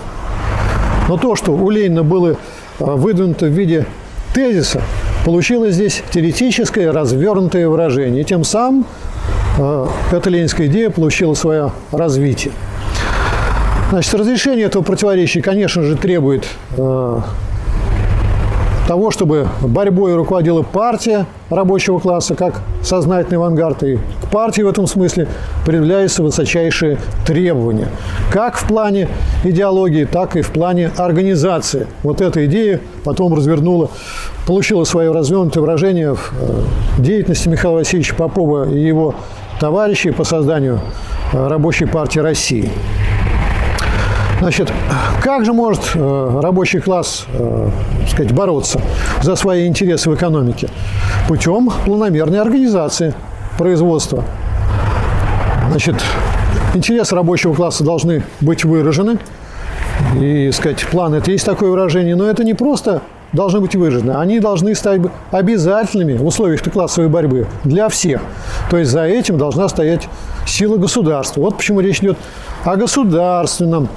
[1.08, 2.38] Но то, что у Ленина было
[2.80, 3.86] выдвинуто в виде
[4.34, 4.82] тезиса,
[5.26, 8.22] получилось здесь теоретическое развернутое выражение.
[8.22, 8.86] И тем самым
[9.60, 12.54] а, эта ленинская идея получила свое развитие.
[13.91, 16.46] Значит, разрешение этого противоречия, конечно же, требует
[16.78, 17.24] а,
[18.88, 24.88] того, чтобы борьбой руководила партия рабочего класса, как сознательный авангард, и к партии в этом
[24.88, 25.28] смысле
[25.65, 27.88] предъявляются высочайшие требования,
[28.32, 29.08] как в плане
[29.44, 31.88] идеологии, так и в плане организации.
[32.04, 33.89] Вот эта идея потом развернула,
[34.48, 39.15] получила свое развернутое выражение в э, деятельности Михаила Васильевича Попова и его
[39.60, 40.80] товарищей по созданию
[41.34, 42.72] э, Рабочей партии России.
[44.41, 44.73] Значит,
[45.21, 47.69] как же может э, рабочий класс, э,
[48.10, 48.82] сказать, бороться
[49.21, 50.67] за свои интересы в экономике?
[51.27, 53.13] Путем планомерной организации
[53.60, 54.23] производства.
[55.69, 55.95] Значит,
[56.73, 59.19] интересы рабочего класса должны быть выражены.
[60.19, 64.13] И, сказать, план– это есть такое выражение, но это не просто должны быть выражены.
[64.13, 68.21] Они должны стать обязательными в условиях классовой борьбы для всех.
[68.71, 70.10] То есть за этим должна стоять
[70.47, 71.41] сила государства.
[71.41, 72.17] Вот почему речь идет
[72.65, 73.88] о государственном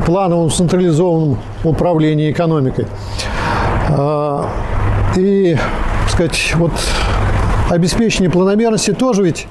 [0.00, 2.86] плановом централизованном управлении экономикой.
[3.90, 4.48] А,
[5.16, 5.56] и,
[6.08, 6.72] сказать, вот
[7.70, 9.46] обеспечение планомерности тоже ведь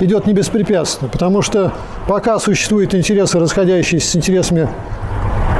[0.00, 1.72] идет не беспрепятственно, потому что
[2.06, 4.68] пока существуют интересы, расходящиеся с интересами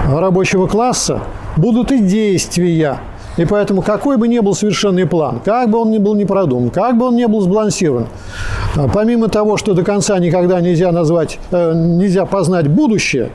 [0.09, 1.21] рабочего класса,
[1.57, 2.99] будут и действия.
[3.39, 6.69] И поэтому какой бы ни был совершенный план, как бы он ни был не продуман,
[6.71, 8.07] как бы он ни был сбалансирован,
[8.93, 13.31] помимо того, что до конца никогда нельзя назвать, э, нельзя познать будущее,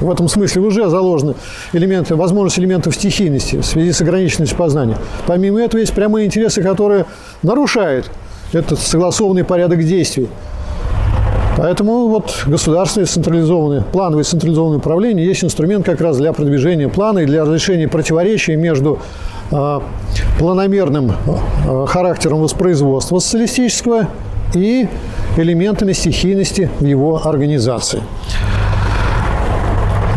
[0.00, 1.34] в этом смысле уже заложены
[1.72, 4.96] элементы, возможность элементов стихийности в связи с ограниченностью познания.
[5.26, 7.06] Помимо этого есть прямые интересы, которые
[7.42, 8.10] нарушают
[8.52, 10.28] этот согласованный порядок действий.
[11.56, 17.26] Поэтому вот государственное централизованное, плановое централизованное управление есть инструмент как раз для продвижения плана и
[17.26, 19.00] для разрешения противоречий между
[19.50, 19.80] э,
[20.38, 24.06] планомерным э, характером воспроизводства социалистического
[24.54, 24.86] и
[25.36, 28.02] элементами стихийности в его организации.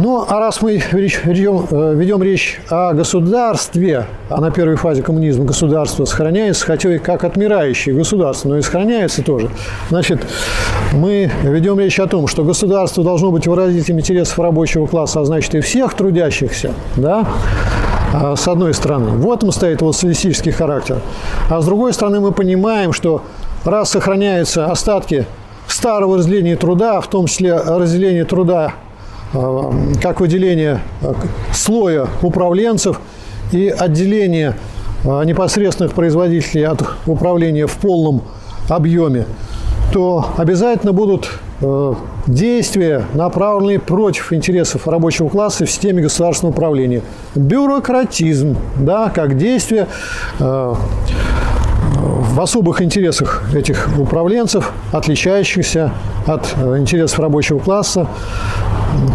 [0.04, 5.46] Ну, а раз мы ведем, э, ведем речь о государстве, а на первой фазе коммунизма
[5.46, 9.52] государство сохраняется, хотя и как отмирающее государство, но и сохраняется тоже,
[9.90, 10.26] значит,
[10.94, 15.54] мы ведем речь о том, что государство должно быть выразителем интересов рабочего класса, а значит
[15.54, 17.28] и всех трудящихся, да,
[18.12, 19.12] а, с одной стороны.
[19.12, 21.00] В этом стоит вот социалистический характер.
[21.48, 23.22] А с другой стороны мы понимаем, что
[23.66, 25.28] раз сохраняются остатки
[25.68, 28.74] старого разделения труда, в том числе разделение труда
[29.32, 31.14] как выделение э,
[31.54, 33.00] слоя управленцев
[33.52, 34.56] и отделение
[35.04, 38.24] э, непосредственных производителей от управления в полном
[38.68, 39.26] объеме,
[39.94, 41.30] то обязательно будут
[42.26, 47.04] действия, направленные против интересов рабочего класса в системе государственного управления.
[47.36, 49.88] Бюрократизм, да, как действие
[51.92, 55.92] в особых интересах этих управленцев, отличающихся
[56.26, 58.08] от интересов рабочего класса,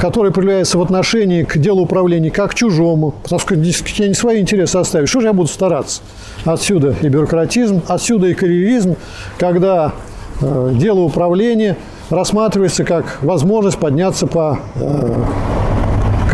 [0.01, 4.41] который проявляется в отношении к делу управления как к чужому, потому что я не свои
[4.41, 6.03] интересы оставить, что же я буду стараться?
[6.45, 8.97] Отсюда и бюрократизм, отсюда и карьеризм,
[9.39, 9.93] когда
[10.41, 11.77] э, дело управления
[12.11, 15.25] рассматривается как возможность подняться по э,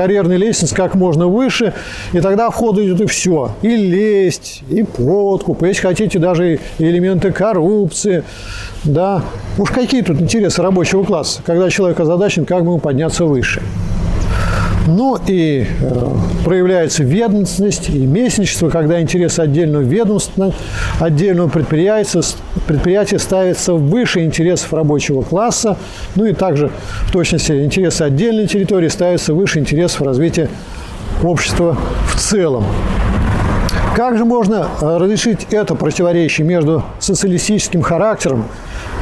[0.03, 1.75] карьерной лестнице как можно выше,
[2.13, 3.53] и тогда в ход идет и все.
[3.63, 8.25] И лесть, и подкуп, если хотите, даже элементы коррупции.
[8.83, 9.23] Да.
[9.59, 13.63] Уж какие тут интересы рабочего класса, когда человек озадачен, как бы ему подняться выше.
[14.87, 16.07] Ну и э,
[16.45, 20.53] проявляется ведомственность и местничество, когда интересы отдельного ведомства,
[20.99, 22.21] отдельного предприятия,
[22.67, 25.77] предприятия ставятся выше интересов рабочего класса,
[26.17, 26.71] ну и также
[27.07, 30.49] в точности интересы отдельной территории ставятся выше интересов развития
[31.23, 31.77] общества
[32.13, 32.65] в целом.
[33.95, 38.47] Как же можно э, разрешить это противоречие между социалистическим характером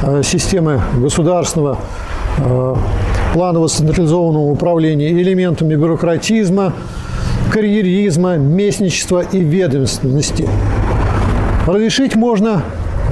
[0.03, 1.79] э, системы государственного
[2.39, 2.75] э,
[3.33, 6.73] планово централизованного управления элементами бюрократизма,
[7.51, 10.49] карьеризма, местничества и ведомственности.
[11.67, 12.63] Разрешить можно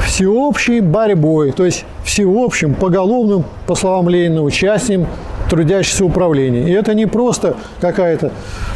[0.05, 5.07] всеобщей борьбой, то есть всеобщим, поголовным, по словам Ленина, участием
[5.51, 6.69] трудящихся управления.
[6.69, 8.33] И это не просто какая-то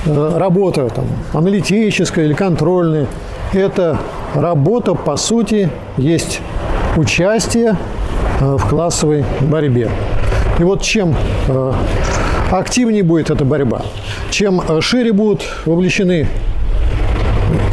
[0.06, 3.06] э, работа там, аналитическая или контрольная.
[3.52, 3.98] Это
[4.34, 6.40] работа, по сути, есть
[6.96, 7.76] участие
[8.40, 9.90] э, в классовой борьбе.
[10.58, 11.14] И вот чем
[11.48, 11.72] э,
[12.50, 13.82] активнее будет эта борьба,
[14.30, 16.26] чем э, шире будут вовлечены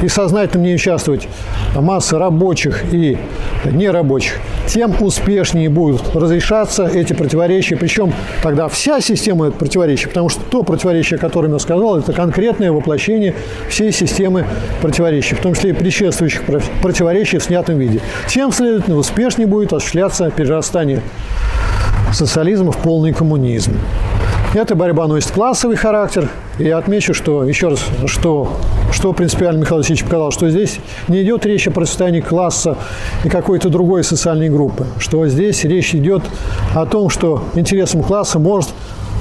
[0.02, 1.28] и сознательно не участвовать
[1.76, 3.18] масса рабочих и
[3.66, 7.76] нерабочих, тем успешнее будут разрешаться эти противоречия.
[7.76, 8.14] Причем
[8.44, 13.34] тогда вся система противоречий, потому что то противоречие, которое я сказал, это конкретное воплощение
[13.70, 14.46] всей системы
[14.82, 16.44] противоречий, в том числе и предшествующих
[16.82, 18.00] противоречий в снятом виде.
[18.28, 21.02] Тем, следовательно, успешнее будет осуществляться перерастание
[22.14, 23.74] социализма в полный коммунизм.
[24.54, 26.28] Эта борьба носит классовый характер.
[26.58, 28.58] И я отмечу, что, еще раз, что,
[28.92, 32.76] что принципиально Михаил Васильевич показал, что здесь не идет речь о процветании класса
[33.24, 36.24] и какой-то другой социальной группы, что здесь речь идет
[36.74, 38.70] о том, что интересам класса может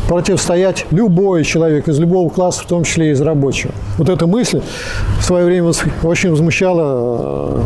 [0.09, 3.73] противостоять любой человек из любого класса, в том числе и из рабочего.
[3.99, 4.63] Вот эта мысль
[5.21, 5.71] в свое время
[6.03, 7.63] очень возмущала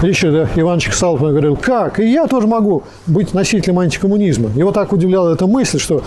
[0.00, 1.24] э, Ричарда Ивановича Салпа.
[1.24, 1.98] Он говорил, как?
[1.98, 4.50] И я тоже могу быть носителем антикоммунизма.
[4.54, 6.02] Его так удивляла эта мысль, что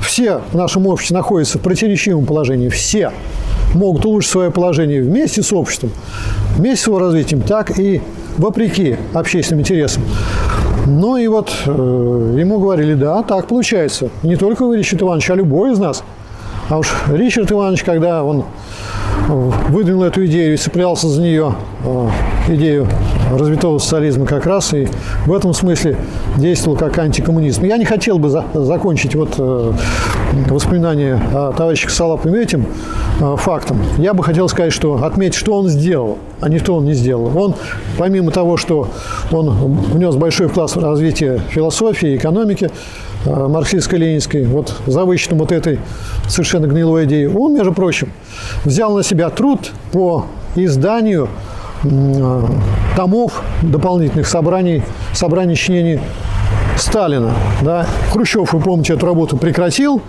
[0.00, 2.70] все в нашем обществе находятся в противоречивом положении.
[2.70, 3.12] Все
[3.74, 5.90] могут улучшить свое положение вместе с обществом,
[6.56, 8.00] вместе с его развитием, так и
[8.38, 10.02] вопреки общественным интересам.
[10.90, 14.10] Ну и вот э, ему говорили, да, так получается.
[14.24, 16.02] Не только вы, Ричард Иванович, а любой из нас.
[16.68, 18.40] А уж Ричард Иванович, когда он
[19.28, 22.08] э, выдвинул эту идею и цеплялся за нее, э,
[22.48, 22.88] идею
[23.30, 24.88] развитого социализма как раз, и
[25.26, 25.96] в этом смысле
[26.36, 27.64] действовал как антикоммунизм.
[27.64, 29.72] Я не хотел бы за, закончить вот э,
[30.48, 32.66] воспоминания о товарище Салапове этим
[33.20, 33.78] э, фактом.
[33.98, 37.36] Я бы хотел сказать, что отметить, что он сделал, а не что он не сделал.
[37.36, 37.54] Он,
[37.98, 38.88] помимо того, что
[39.30, 42.70] он внес большой вклад в развитие философии, экономики,
[43.24, 45.78] э, марксистско-ленинской, вот за вычетом вот этой
[46.28, 48.12] совершенно гнилой идеи, он, между прочим,
[48.64, 51.28] взял на себя труд по изданию
[52.94, 54.82] томов дополнительных собраний,
[55.14, 55.98] собраний чтений
[56.76, 57.32] Сталина.
[57.62, 57.86] Да.
[58.12, 60.02] Хрущев, вы помните, эту работу прекратил,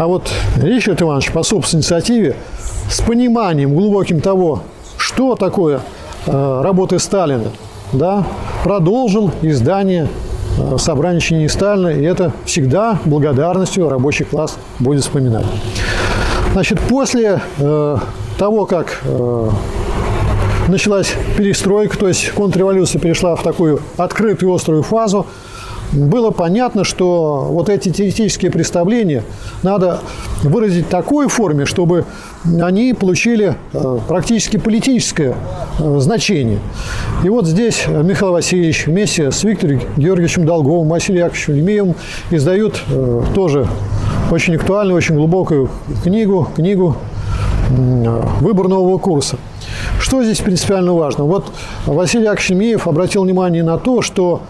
[0.00, 2.34] а вот Ричард Иванович по собственной инициативе
[2.88, 4.62] с пониманием глубоким того,
[4.96, 5.82] что такое
[6.24, 7.50] э, работы Сталина,
[7.92, 8.24] да,
[8.64, 10.08] продолжил издание
[10.56, 15.44] э, собрания чтений Сталина, и это всегда благодарностью рабочий класс будет вспоминать.
[16.54, 17.96] Значит, после э,
[18.38, 19.50] того, как э,
[20.68, 25.26] началась перестройка, то есть контрреволюция перешла в такую открытую острую фазу,
[25.92, 29.24] было понятно, что вот эти теоретические представления
[29.62, 30.00] надо
[30.42, 32.04] выразить в такой форме, чтобы
[32.60, 35.34] они получили э, практически политическое
[35.78, 36.60] э, значение.
[37.24, 41.94] И вот здесь Михаил Васильевич вместе с Виктором Георгиевичем Долговым, Василием Яковлевичем Лемеевым
[42.30, 43.66] издают э, тоже
[44.30, 45.70] очень актуальную, очень глубокую
[46.04, 46.96] книгу, книгу
[48.40, 49.38] «Выбор нового курса».
[49.98, 51.24] Что здесь принципиально важно?
[51.24, 51.52] Вот
[51.86, 54.42] Василий Акшемеев обратил внимание на то, что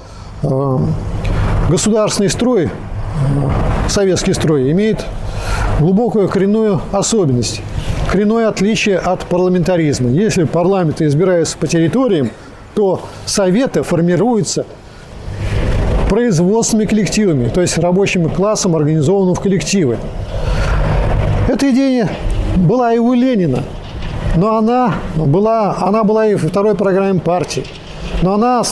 [1.70, 2.68] государственный строй,
[3.88, 5.06] советский строй, имеет
[5.78, 7.62] глубокую коренную особенность,
[8.10, 10.10] коренное отличие от парламентаризма.
[10.10, 12.30] Если парламенты избираются по территориям,
[12.74, 14.66] то советы формируются
[16.08, 19.96] производственными коллективами, то есть рабочим классом, организованным в коллективы.
[21.48, 22.08] Эта идея
[22.56, 23.62] была и у Ленина–
[24.36, 27.64] но она была, она была и во второй программе партии.
[28.22, 28.62] Но она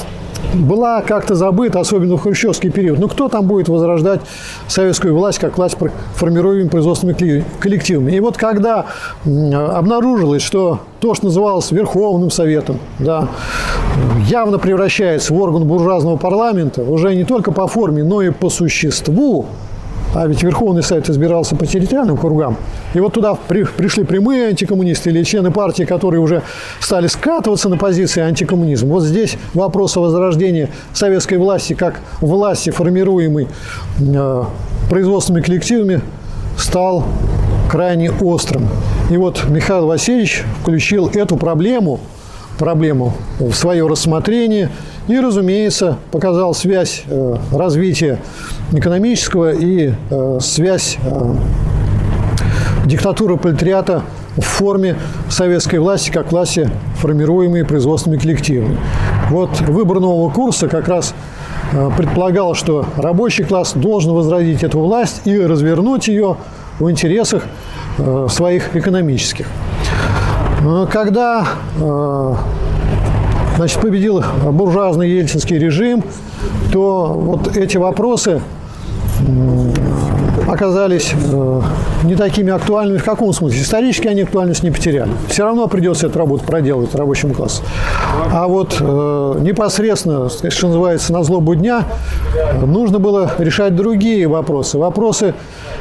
[0.54, 2.98] была как-то забыта, особенно в хрущевский период.
[2.98, 4.20] Ну, кто там будет возрождать
[4.66, 5.76] советскую власть, как власть,
[6.14, 8.12] формируемыми производственными коллективами?
[8.12, 8.86] И вот когда
[9.24, 13.28] обнаружилось, что то, что называлось Верховным Советом, да,
[14.28, 19.46] явно превращается в орган буржуазного парламента, уже не только по форме, но и по существу,
[20.14, 22.56] а ведь Верховный Совет избирался по территориальным кругам,
[22.94, 26.42] и вот туда при, пришли прямые антикоммунисты или члены партии, которые уже
[26.80, 28.94] стали скатываться на позиции антикоммунизма.
[28.94, 33.48] Вот здесь вопрос о возрождении советской власти как власти, формируемой
[34.00, 34.44] э,
[34.88, 36.00] производственными коллективами,
[36.56, 37.04] стал
[37.70, 38.68] крайне острым.
[39.10, 42.00] И вот Михаил Васильевич включил эту проблему,
[42.58, 44.70] проблему в свое рассмотрение
[45.08, 48.20] и, разумеется, показал связь э, развития
[48.72, 51.34] экономического и э, связь э,
[52.84, 54.02] диктатуры пролетариата
[54.36, 54.96] в форме
[55.30, 58.78] советской власти, как власти, формируемой производственными коллективами.
[59.30, 61.14] Вот выбор нового курса как раз
[61.96, 66.36] предполагал, что рабочий класс должен возродить эту власть и развернуть ее
[66.78, 67.46] в интересах
[68.28, 69.46] своих экономических.
[70.90, 71.46] Когда
[73.58, 76.04] значит, победил буржуазный ельцинский режим,
[76.72, 78.40] то вот эти вопросы
[80.48, 81.60] оказались э,
[82.04, 82.98] не такими актуальными.
[82.98, 83.60] В каком смысле?
[83.60, 85.10] Исторически они актуальность не потеряли.
[85.28, 87.62] Все равно придется эту работу проделывать рабочему классу.
[88.32, 91.84] А вот э, непосредственно, что называется, на злобу дня,
[92.64, 94.78] нужно было решать другие вопросы.
[94.78, 95.34] Вопросы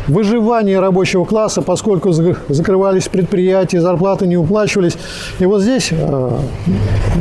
[0.07, 4.97] выживания рабочего класса, поскольку закрывались предприятия, зарплаты не уплачивались.
[5.39, 6.31] И вот здесь э,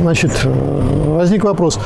[0.01, 0.49] значит, э,
[1.07, 1.79] возник вопрос,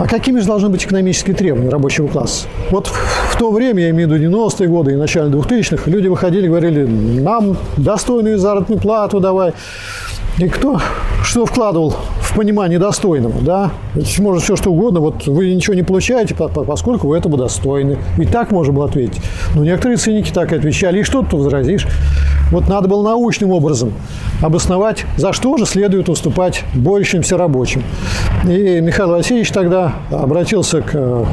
[0.00, 2.46] а какими же должны быть экономические требования рабочего класса?
[2.70, 6.46] Вот в то время, я имею в виду 90-е годы и начале 2000-х, люди выходили
[6.46, 9.52] и говорили, нам достойную заработную плату давай.
[10.40, 10.80] И кто
[11.22, 13.72] что вкладывал в понимание достойного, да?
[13.94, 17.98] Ведь может все что угодно, вот вы ничего не получаете, поскольку вы этого достойны.
[18.16, 19.20] И так можно было ответить.
[19.54, 21.00] Но некоторые циники так и отвечали.
[21.00, 21.86] И что ты возразишь?
[22.50, 23.92] Вот надо было научным образом
[24.40, 27.82] обосновать, за что же следует уступать борющимся рабочим.
[28.44, 31.24] И Михаил Васильевич тогда обратился к э,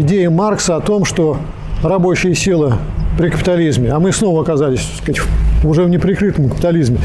[0.00, 1.38] идее Маркса о том, что
[1.82, 2.76] рабочая сила
[3.16, 5.22] при капитализме, а мы снова оказались так сказать,
[5.64, 6.98] уже в неприкрытом капитализме,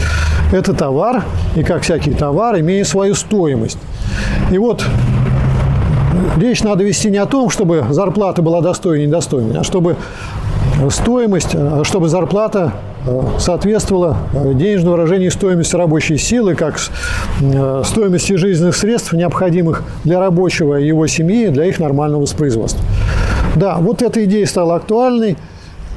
[0.51, 1.23] это товар,
[1.55, 3.79] и как всякий товар, имеет свою стоимость.
[4.51, 4.85] И вот
[6.37, 9.97] речь надо вести не о том, чтобы зарплата была достойной и недостойной, а чтобы
[10.89, 12.73] стоимость, чтобы зарплата
[13.05, 16.79] э, соответствовала э, денежному выражению стоимости рабочей силы, как
[17.41, 22.83] э, стоимости жизненных средств, необходимых для рабочего и его семьи, для их нормального воспроизводства.
[23.55, 25.37] Да, вот эта идея стала актуальной.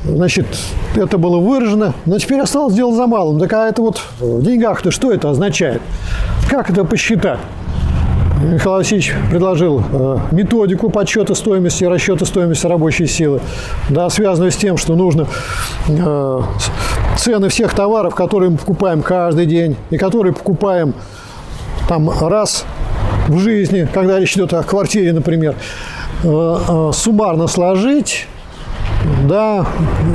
[0.04, 0.46] Значит,
[0.94, 3.38] это было выражено, но теперь осталось дело за малым.
[3.38, 5.82] Так а это вот в деньгах-то что это означает?
[6.48, 7.38] Как это посчитать?
[8.42, 13.40] Михаил Васильевич предложил э, методику подсчета стоимости расчета стоимости рабочей силы,
[13.90, 15.26] да, связанную с тем, что нужно
[15.86, 16.40] э,
[17.18, 20.94] цены всех товаров, которые мы покупаем каждый день и которые покупаем
[21.86, 22.64] там раз
[23.28, 25.54] в жизни, когда речь идет о квартире, например,
[26.24, 28.26] э, э, суммарно сложить
[29.28, 29.66] да,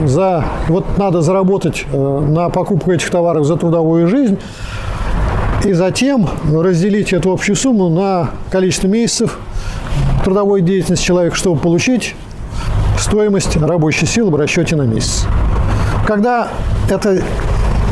[0.06, 4.38] за, вот надо заработать э, на покупку этих товаров за трудовую жизнь,
[5.64, 9.40] и затем разделить эту общую сумму на количество месяцев
[10.24, 12.16] трудовой деятельности человека, чтобы получить
[13.00, 15.26] стоимость рабочей силы в расчете на месяц.
[16.06, 16.50] Когда
[16.90, 17.22] это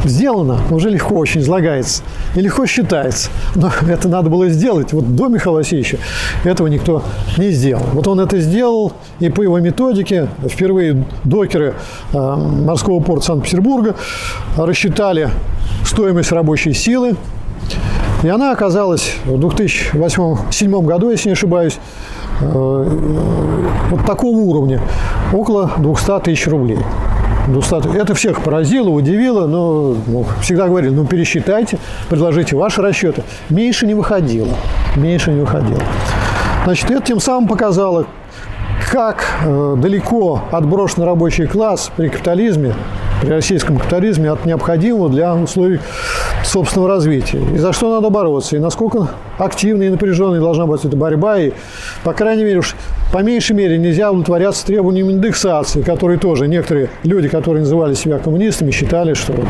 [0.04, 2.04] сделано, уже легко очень излагается
[2.36, 3.30] и легко считается.
[3.56, 4.93] Но это надо было сделать.
[4.93, 5.97] Вот до Михаила Васильевича
[6.43, 7.04] этого никто
[7.38, 7.84] не сделал.
[7.93, 11.76] Вот он это сделал, и по его методике впервые докеры
[12.14, 13.95] э, морского порта Санкт-Петербурга
[14.58, 15.30] рассчитали
[15.86, 17.16] стоимость рабочей силы,
[18.24, 21.78] и она оказалась в 2008-2007 году, если не ошибаюсь,
[22.41, 22.99] э,
[23.89, 24.82] вот такого уровня,
[25.34, 26.80] около 200 тысяч рублей.
[27.47, 27.97] 200.
[27.97, 31.77] Это всех поразило, удивило, но ну, всегда говорили, ну пересчитайте,
[32.09, 33.23] предложите ваши расчеты.
[33.49, 34.55] Меньше не выходило,
[34.95, 35.81] меньше не выходило.
[36.65, 38.05] Значит, это тем самым показало,
[38.91, 42.73] как э, далеко отброшен рабочий класс при капитализме,
[43.24, 45.80] при российском капитализме от необходимого для условий
[46.43, 47.39] собственного развития.
[47.53, 49.07] И за что надо бороться, и насколько
[49.38, 51.39] активной и напряженной должна быть эта борьба.
[51.39, 51.51] И,
[52.03, 52.76] по крайней мере, уж
[53.13, 58.71] по меньшей мере нельзя удовлетворяться требованием индексации, которые тоже некоторые люди, которые называли себя коммунистами,
[58.71, 59.47] считали, что вот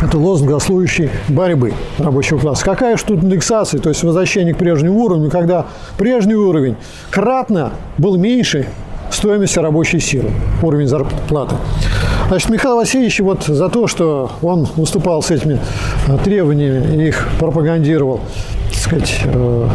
[0.00, 2.64] это лозунг ослующей борьбы рабочего класса.
[2.64, 5.66] Какая же тут индексация, то есть возвращение к прежнему уровню, когда
[5.96, 6.76] прежний уровень
[7.10, 8.66] кратно был меньше
[9.10, 10.30] стоимости рабочей силы,
[10.62, 11.56] уровень зарплаты.
[12.28, 15.58] Значит, Михаил Васильевич вот за то, что он выступал с этими
[16.08, 18.20] э, требованиями, их пропагандировал,
[18.70, 19.68] так сказать, э,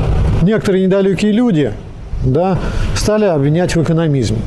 [0.43, 1.73] некоторые недалекие люди,
[2.23, 2.59] да,
[2.95, 4.37] стали обвинять в экономизме.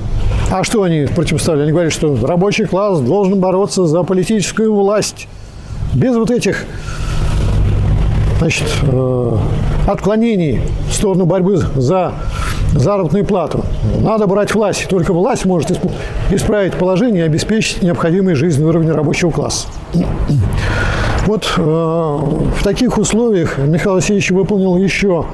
[0.53, 1.63] А что они противоставили?
[1.63, 5.27] Они говорят, что рабочий класс должен бороться за политическую власть.
[5.93, 6.65] Без вот этих
[8.39, 9.37] значит, э,
[9.87, 12.13] отклонений в сторону борьбы за
[12.73, 13.65] заработную плату.
[14.01, 14.87] Надо брать власть.
[14.89, 15.71] Только власть может
[16.31, 19.69] исправить положение и обеспечить необходимый жизненный уровень рабочего класса.
[21.27, 25.27] Вот э, в таких условиях Михаил Васильевич выполнил еще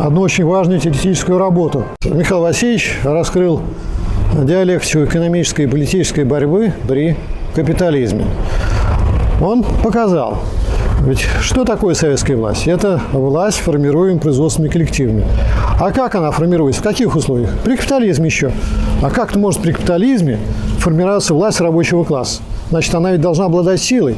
[0.00, 1.84] одну очень важную теоретическую работу.
[2.04, 3.62] Михаил Васильевич раскрыл
[4.44, 7.16] диалектику экономической и политической борьбы при
[7.54, 8.26] капитализме.
[9.40, 10.38] Он показал,
[11.06, 12.66] ведь что такое советская власть?
[12.66, 15.24] Это власть, формируемая производственными коллективами.
[15.80, 16.80] А как она формируется?
[16.80, 17.50] В каких условиях?
[17.64, 18.50] При капитализме еще.
[19.02, 20.38] А как может при капитализме
[20.78, 22.42] формироваться власть рабочего класса?
[22.70, 24.16] Значит, она ведь должна обладать силой.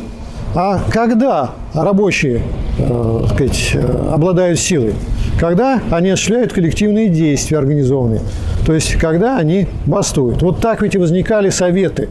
[0.55, 2.43] А когда рабочие
[2.79, 4.95] э, сказать, э, обладают силой?
[5.39, 8.21] Когда они осуществляют коллективные действия организованные.
[8.67, 10.43] То есть, когда они бастуют.
[10.43, 12.09] Вот так ведь и возникали советы.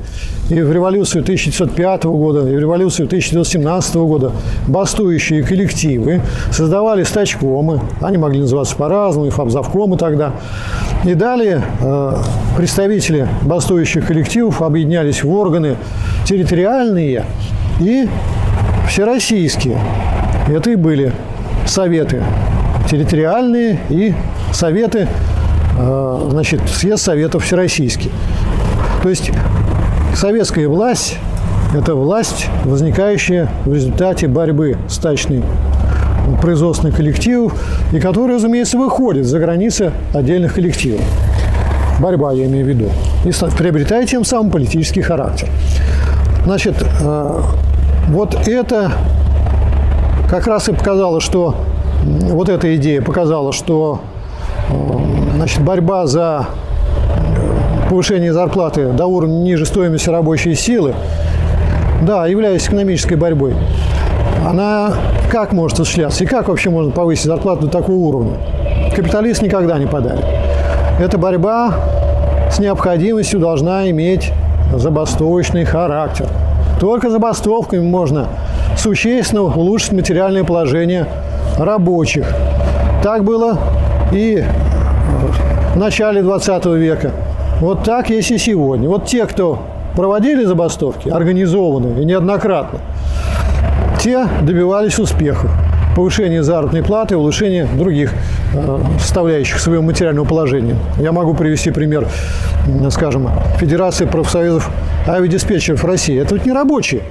[0.50, 4.32] И в революцию 1905 года, и в революцию 1917 года
[4.68, 6.22] бастующие коллективы
[6.52, 7.82] создавали стачкомы.
[8.02, 10.34] Они могли называться по-разному, и фабзавкомы тогда.
[11.04, 12.14] И далее э,
[12.56, 15.76] представители бастующих коллективов объединялись в органы
[16.26, 17.26] территориальные
[17.82, 18.08] и
[18.88, 19.78] всероссийские.
[20.48, 21.12] Это и были
[21.66, 22.24] советы
[22.90, 24.14] территориальные и
[24.54, 25.08] советы,
[25.78, 28.12] э, значит, съезд советов всероссийский.
[29.04, 29.32] То есть
[30.16, 31.18] советская власть–
[31.76, 35.44] это власть, возникающая в результате борьбы стачной
[36.42, 37.54] производственных коллективов,
[37.94, 41.02] и которая, разумеется, выходит за границы отдельных коллективов.
[42.00, 42.90] Борьба, я имею в виду.
[43.26, 45.50] И приобретает тем самым политический характер.
[46.46, 47.42] Значит, э,
[48.10, 48.92] вот это
[50.30, 51.56] как раз и показало, что
[52.04, 54.02] вот эта идея показала, что
[54.70, 54.74] э,
[55.36, 56.46] значит, борьба за
[57.90, 60.94] повышение зарплаты до уровня ниже стоимости рабочей силы,
[62.02, 63.56] да, является экономической борьбой.
[64.46, 64.94] Она
[65.32, 68.38] как может осуществляться и как вообще можно повысить зарплату до такого уровня?
[68.96, 70.26] Капиталист никогда не подарит.
[71.00, 71.74] Эта борьба
[72.52, 74.32] с необходимостью должна иметь
[74.74, 76.28] забастовочный характер.
[76.80, 78.28] Только забастовками можно
[78.78, 81.08] существенно улучшить материальное положение
[81.58, 82.28] рабочих.
[83.04, 83.60] Так было
[84.12, 84.44] и
[85.74, 87.12] в начале 20 века.
[87.60, 88.88] Вот так есть и сегодня.
[88.88, 89.62] Вот те, кто
[89.96, 92.80] проводили забастовки, организованные и неоднократно,
[94.00, 95.52] те добивались успехов
[95.96, 98.14] повышения заработной платы, улучшения других
[98.54, 100.76] э, составляющих своего материального положения.
[101.00, 102.08] Я могу привести пример,
[102.92, 103.28] скажем,
[103.58, 104.70] Федерации профсоюзов
[105.08, 106.22] авиадиспетчеров России.
[106.22, 107.02] Это ведь не рабочие,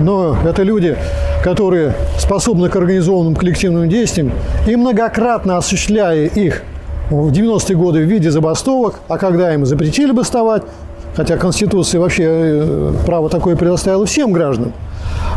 [0.00, 0.96] но это люди,
[1.42, 4.32] которые способны к организованным коллективным действиям
[4.66, 6.62] и многократно осуществляя их
[7.10, 10.62] в 90-е годы в виде забастовок, а когда им запретили бастовать,
[11.14, 14.72] хотя Конституция вообще э, право такое предоставила всем гражданам,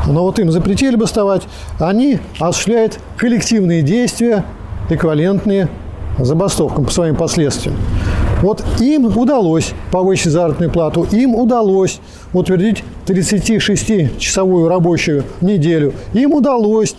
[0.07, 1.43] но вот им запретили бастовать,
[1.79, 4.45] они осуществляют коллективные действия,
[4.89, 5.67] эквивалентные
[6.19, 7.75] забастовкам по своим последствиям.
[8.41, 11.99] Вот им удалось повысить заработную плату, им удалось
[12.33, 16.95] утвердить 36-часовую рабочую неделю, им удалось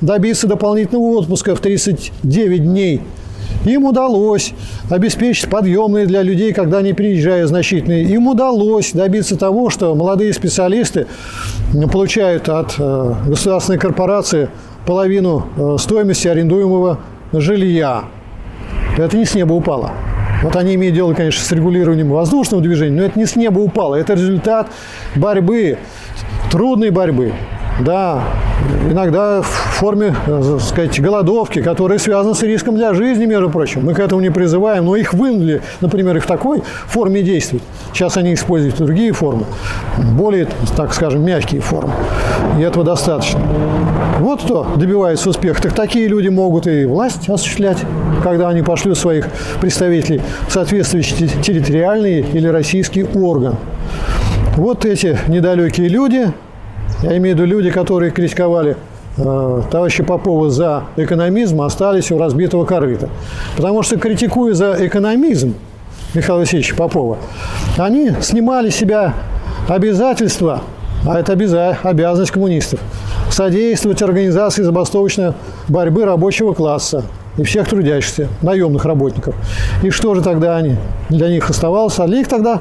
[0.00, 3.00] добиться дополнительного отпуска в 39 дней
[3.64, 4.52] им удалось
[4.88, 8.04] обеспечить подъемные для людей, когда они приезжают значительные.
[8.04, 11.06] Им удалось добиться того, что молодые специалисты
[11.92, 14.48] получают от э, государственной корпорации
[14.86, 17.00] половину э, стоимости арендуемого
[17.32, 18.04] жилья.
[18.96, 19.92] Это не с неба упало.
[20.42, 23.96] Вот они имеют дело, конечно, с регулированием воздушного движения, но это не с неба упало.
[23.96, 24.70] Это результат
[25.14, 25.78] борьбы,
[26.50, 27.32] трудной борьбы.
[27.84, 28.24] Да,
[28.90, 33.84] иногда в форме, э, так сказать, голодовки, которые связаны с риском для жизни, между прочим.
[33.84, 37.62] Мы к этому не призываем, но их вынудили, например, их в такой форме действовать.
[37.94, 39.44] Сейчас они используют другие формы,
[39.96, 41.92] более, так скажем, мягкие формы.
[42.58, 43.40] И этого достаточно.
[44.18, 45.62] Вот кто добивается успеха.
[45.62, 47.78] Так такие люди могут и власть осуществлять,
[48.22, 49.26] когда они пошлют своих
[49.60, 53.56] представителей в соответствующий территориальный или российский орган.
[54.56, 56.32] Вот эти недалекие люди,
[57.02, 58.76] я имею в виду люди, которые критиковали
[59.16, 63.08] э, товарища Попова за экономизм, остались у разбитого корыта.
[63.56, 65.54] Потому что, критикуя за экономизм
[66.14, 67.18] Михаила Васильевича Попова,
[67.78, 69.14] они снимали себя
[69.68, 70.62] обязательства,
[71.06, 72.80] а это обязанность коммунистов,
[73.30, 75.32] содействовать организации забастовочной
[75.68, 77.04] борьбы рабочего класса
[77.40, 79.34] и всех трудящихся, наемных работников.
[79.82, 80.76] И что же тогда они,
[81.08, 81.98] для них оставалось?
[81.98, 82.60] А для них тогда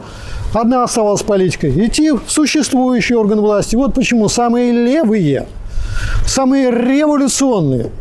[0.53, 3.75] Одна оставалась политика– идти в существующий орган власти.
[3.75, 5.45] Вот почему самые левые,
[6.25, 7.91] самые революционные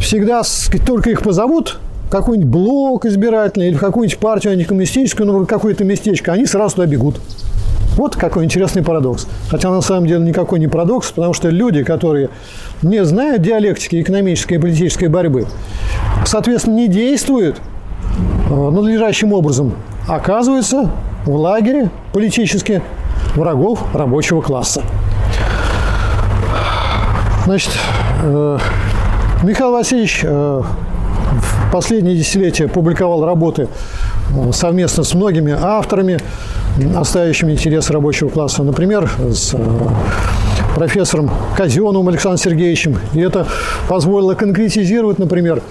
[0.00, 0.42] всегда,
[0.86, 1.78] только их позовут,
[2.10, 7.16] какой-нибудь блок избирательный или какую-нибудь партию антикоммунистическую, ну, какое-то местечко, они сразу туда бегут.
[7.98, 9.26] Вот какой интересный парадокс.
[9.50, 12.30] Хотя на самом деле никакой не парадокс, потому что люди, которые
[12.80, 15.46] не знают диалектики экономической и политической борьбы,
[16.24, 17.56] соответственно, не действуют
[18.48, 19.74] э, надлежащим образом,
[20.06, 20.92] оказываются
[21.26, 22.82] в лагере политически
[23.34, 24.84] врагов рабочего класса.
[27.46, 27.72] Значит,
[28.22, 28.58] э,
[29.42, 33.66] Михаил Васильевич э, в последние десятилетия публиковал работы
[34.52, 36.18] совместно с многими авторами,
[36.96, 38.62] оставящими интерес рабочего класса.
[38.62, 39.54] Например, с
[40.74, 42.98] профессором Казеновым Александром Сергеевичем.
[43.14, 43.46] И это
[43.88, 45.62] позволило конкретизировать, например,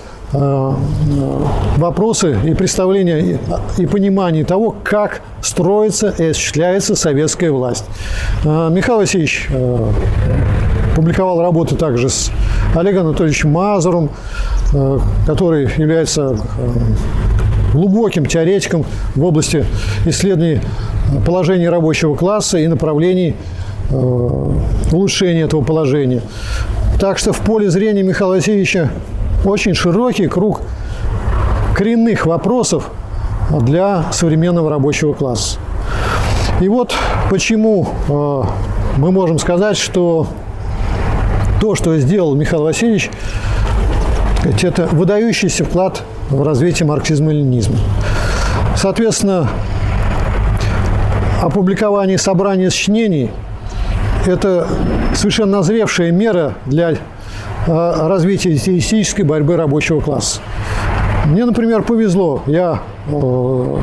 [1.77, 3.39] вопросы и представления
[3.77, 7.85] и понимание того, как строится и осуществляется советская власть.
[8.43, 9.47] Михаил Васильевич
[10.97, 12.31] публиковал работы также с
[12.75, 14.09] Олегом Анатольевичем Мазуром,
[14.73, 16.37] э, который является э,
[17.73, 19.65] глубоким теоретиком в области
[20.05, 20.61] исследований
[21.25, 23.35] положения рабочего класса и направлений
[23.89, 23.93] э,
[24.91, 26.21] улучшения этого положения.
[26.99, 28.89] Так что в поле зрения Михаила Васильевича
[29.45, 30.61] очень широкий круг
[31.75, 32.89] коренных вопросов
[33.61, 35.59] для современного рабочего класса.
[36.59, 36.93] И вот
[37.29, 37.87] почему
[38.97, 40.27] мы можем сказать, что
[41.61, 43.11] то, что сделал Михаил Васильевич,
[44.63, 47.77] это выдающийся вклад в развитие марксизма и ленинизма.
[48.75, 49.49] Соответственно,
[51.41, 53.31] опубликование собрания сочинений–
[54.25, 54.67] это
[55.15, 56.95] совершенно назревшая мера для
[57.67, 60.41] а, развития теоретической борьбы рабочего класса.
[61.25, 62.41] Мне, например, повезло.
[62.45, 62.79] Я,
[63.11, 63.77] э,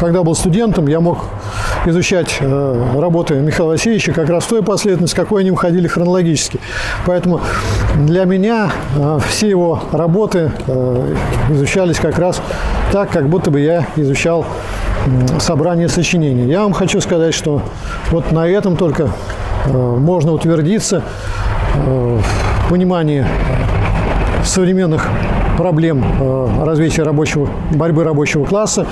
[0.00, 1.24] когда был студентом, я мог
[1.86, 6.60] изучать э, работы Михаила Васильевича как раз в той последовательности, какой они уходили хронологически.
[7.06, 7.40] Поэтому
[7.96, 11.14] для меня э, все его работы э,
[11.50, 12.40] изучались как раз
[12.92, 14.46] так, как будто бы я изучал
[15.38, 16.46] собрание сочинений.
[16.46, 17.62] Я вам хочу сказать, что
[18.10, 19.08] вот на этом только
[19.66, 21.02] можно утвердиться
[21.74, 22.22] в
[22.68, 23.24] понимании
[24.44, 25.08] современных
[25.56, 28.86] проблем э, развития рабочего, борьбы рабочего класса.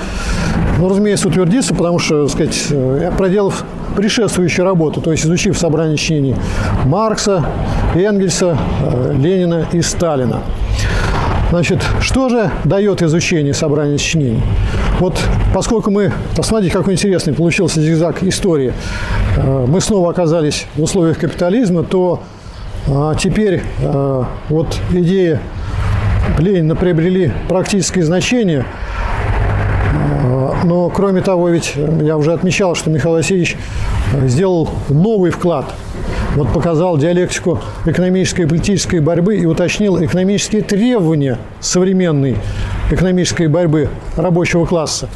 [0.77, 3.63] Ну, разумеется, утвердиться, потому что, так сказать, э, проделав
[3.95, 6.35] предшествующую работу, то есть изучив собрание сочинений
[6.85, 7.43] Маркса,
[7.95, 10.41] Энгельса, э, Ленина и Сталина.
[11.49, 14.43] Значит, что же дает изучение собрания сочинений?
[14.99, 15.19] Вот
[15.53, 18.73] поскольку мы, посмотрите, какой интересный получился зигзаг истории,
[19.67, 22.21] мы снова оказались в условиях капитализма, то
[23.17, 23.63] теперь
[24.49, 25.41] вот идея
[26.37, 28.65] Ленина приобрели практическое значение.
[30.63, 33.57] Но, кроме того, ведь я уже отмечал, что Михаил Васильевич
[34.25, 35.73] сделал новый вклад.
[36.35, 42.37] Вот показал диалектику экономической и политической борьбы и уточнил экономические требования современной
[42.91, 45.09] экономической борьбы рабочего класса.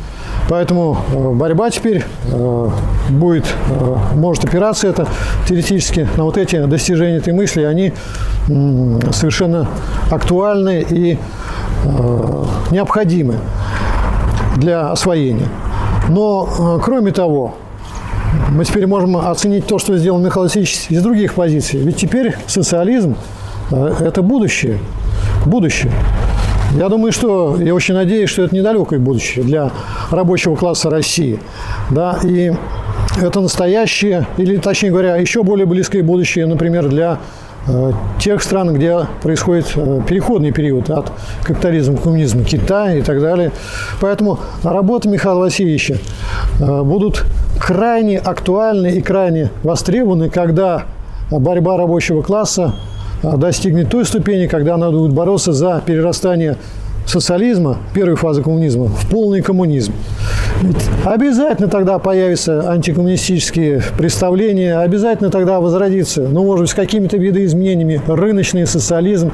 [0.49, 2.69] Поэтому э, борьба теперь э,
[3.09, 5.07] будет, э, может опираться это
[5.47, 7.93] теоретически на вот эти достижения этой мысли, они
[9.11, 9.69] совершенно
[10.11, 11.17] актуальны и
[12.71, 13.35] необходимы
[14.57, 15.47] для освоения.
[16.09, 17.55] Но, кроме того,
[18.49, 21.79] мы теперь можем оценить то, что сделал Михаил Васильевич из других позиций.
[21.79, 23.15] Ведь теперь социализм–
[23.71, 24.79] это будущее.
[25.45, 25.91] Будущее.
[26.75, 29.71] Я думаю, что, я очень надеюсь, что это недалекое будущее для
[30.09, 31.39] рабочего класса России.
[31.91, 32.51] Да, и
[33.21, 37.19] это настоящее, или точнее говоря, еще более близкое будущее, например, для
[37.67, 41.11] э, тех стран, где происходит э, переходный период от
[41.43, 43.51] капитализма к коммунизму, Китай и так далее.
[44.01, 45.99] Поэтому работы Михаила Васильевича
[46.59, 47.23] э, будут
[47.59, 50.85] крайне актуальны и крайне востребованы, когда
[51.29, 52.73] борьба рабочего класса
[53.23, 56.57] достигнет той ступени, когда надо будет бороться за перерастание
[57.05, 59.93] социализма, первой фазы коммунизма, в полный коммунизм.
[61.03, 68.65] Обязательно тогда появятся антикоммунистические представления, обязательно тогда возродится, ну, может быть, с какими-то видоизменениями, рыночный
[68.65, 69.31] социализм.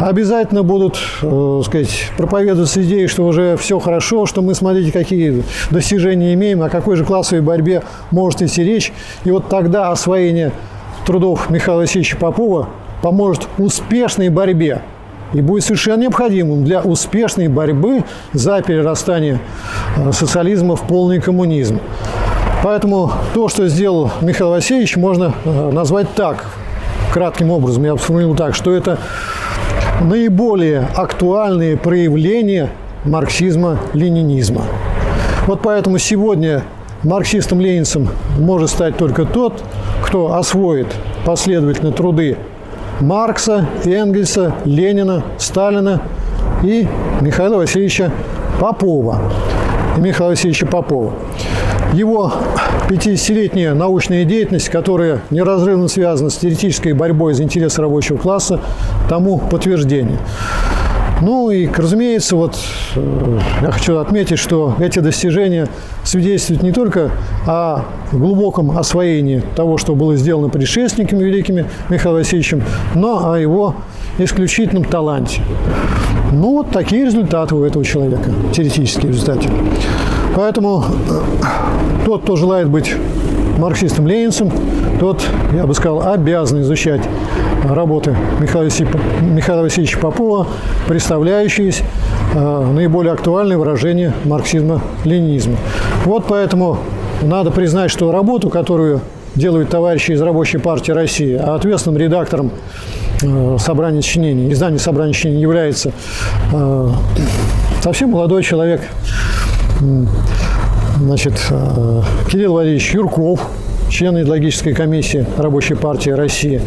[0.00, 6.34] Обязательно будут, э, сказать, проповедоваться идеи, что уже все хорошо, что мы, смотрите, какие достижения
[6.34, 8.92] имеем, о какой же классовой борьбе может идти речь.
[9.24, 10.50] И вот тогда освоение
[11.06, 12.68] трудов Михаила Васильевича Попова
[13.02, 14.82] поможет успешной борьбе
[15.32, 19.40] и будет совершенно необходимым для успешной борьбы за перерастание
[19.96, 21.80] э, социализма в полный коммунизм.
[22.62, 26.46] Поэтому то, что сделал Михаил Васильевич, можно э, назвать так,
[27.12, 28.98] кратким образом, я сформулировал так, что это
[30.00, 32.70] наиболее актуальные проявления
[33.04, 34.62] марксизма-ленинизма.
[35.46, 36.62] Вот поэтому сегодня
[37.02, 39.62] марксистом-ленинцем может стать только тот,
[40.02, 40.88] кто освоит
[41.24, 42.36] последовательно труды
[43.00, 46.02] Маркса, Энгельса, Ленина, Сталина
[46.62, 46.86] и
[47.20, 48.10] Михаила Васильевича
[48.60, 49.20] Попова.
[49.96, 51.12] И Михаила Васильевича Попова.
[51.92, 52.32] Его
[52.88, 58.60] 50-летняя научная деятельность, которая неразрывно связана с теоретической борьбой за интересы рабочего класса,
[59.08, 60.18] тому подтверждение.
[61.20, 62.56] Ну и, разумеется, вот
[62.94, 65.68] э, я хочу отметить, что эти достижения
[66.04, 67.10] свидетельствуют не только
[67.46, 72.62] о глубоком освоении того, что было сделано предшественниками великими Михаилом Васильевичем,
[72.94, 73.74] но о его
[74.18, 75.42] исключительном таланте.
[76.32, 79.48] Ну, вот такие результаты у этого человека, теоретические результаты.
[80.36, 81.20] Поэтому э,
[82.04, 82.94] тот, кто желает быть
[83.58, 84.50] марксистом-ленинцем,
[84.98, 87.02] тот, я бы сказал, обязан изучать
[87.64, 88.68] работы Михаила,
[89.20, 90.46] Михаила Васильевича Попова,
[90.86, 91.72] представляющие
[92.34, 95.56] э, наиболее актуальные выражения марксизма-ленинизма.
[96.04, 96.78] Вот поэтому
[97.22, 99.00] надо признать, что работу, которую
[99.34, 102.52] делают товарищи из Рабочей партии России, а ответственным редактором
[103.22, 105.92] э, собрания сочинений, издания собрания сочинений является
[106.52, 106.88] э,
[107.82, 108.82] совсем молодой человек,
[111.00, 113.40] значит, э, Кирилл Валерьевич Юрков,
[113.90, 116.60] член идеологической комиссии Рабочей партии России.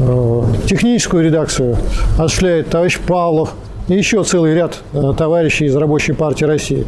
[0.00, 1.76] Э, техническую редакцию
[2.18, 3.54] осуществляет товарищ Павлов
[3.88, 6.86] и еще целый ряд э, товарищей из Рабочей партии России.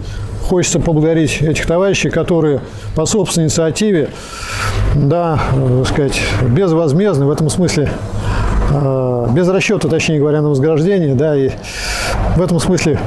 [0.49, 2.61] Хочется поблагодарить этих товарищей, которые
[2.97, 4.11] по собственной инициативе,
[4.97, 5.39] да,
[5.79, 7.89] так сказать, безвозмездно в этом смысле
[9.33, 11.51] без расчета, точнее говоря, на вознаграждение, да, и
[12.37, 12.99] в этом смысле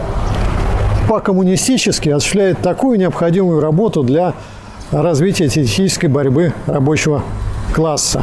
[1.07, 4.33] по-коммунистически осуществляет такую необходимую работу для
[4.91, 7.23] развития теоретической борьбы рабочего
[7.73, 8.21] класса.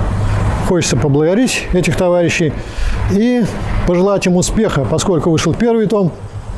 [0.69, 2.53] Хочется поблагодарить этих товарищей
[3.11, 3.43] и
[3.87, 6.13] пожелать им успеха, поскольку вышел первый том,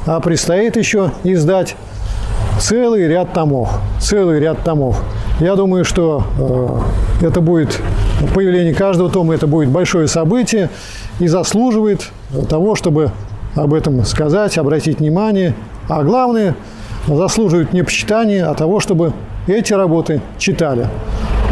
[0.07, 1.77] а предстоит еще издать
[2.61, 3.71] целый ряд томов.
[4.01, 5.03] Целый ряд томов.
[5.41, 6.25] Я думаю, что
[7.21, 7.81] э, это будет
[8.35, 10.69] появление каждого тома, это будет большое событие
[11.19, 12.11] и заслуживает
[12.49, 13.11] того, чтобы
[13.55, 15.55] об этом сказать, обратить внимание
[15.89, 16.55] а главное,
[17.07, 19.13] заслуживают не почитания, а того, чтобы
[19.47, 20.87] эти работы читали.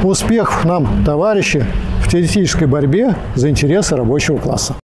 [0.03, 1.65] Успехов нам, товарищи,
[2.03, 4.80] в теоретической борьбе за интересы рабочего класса.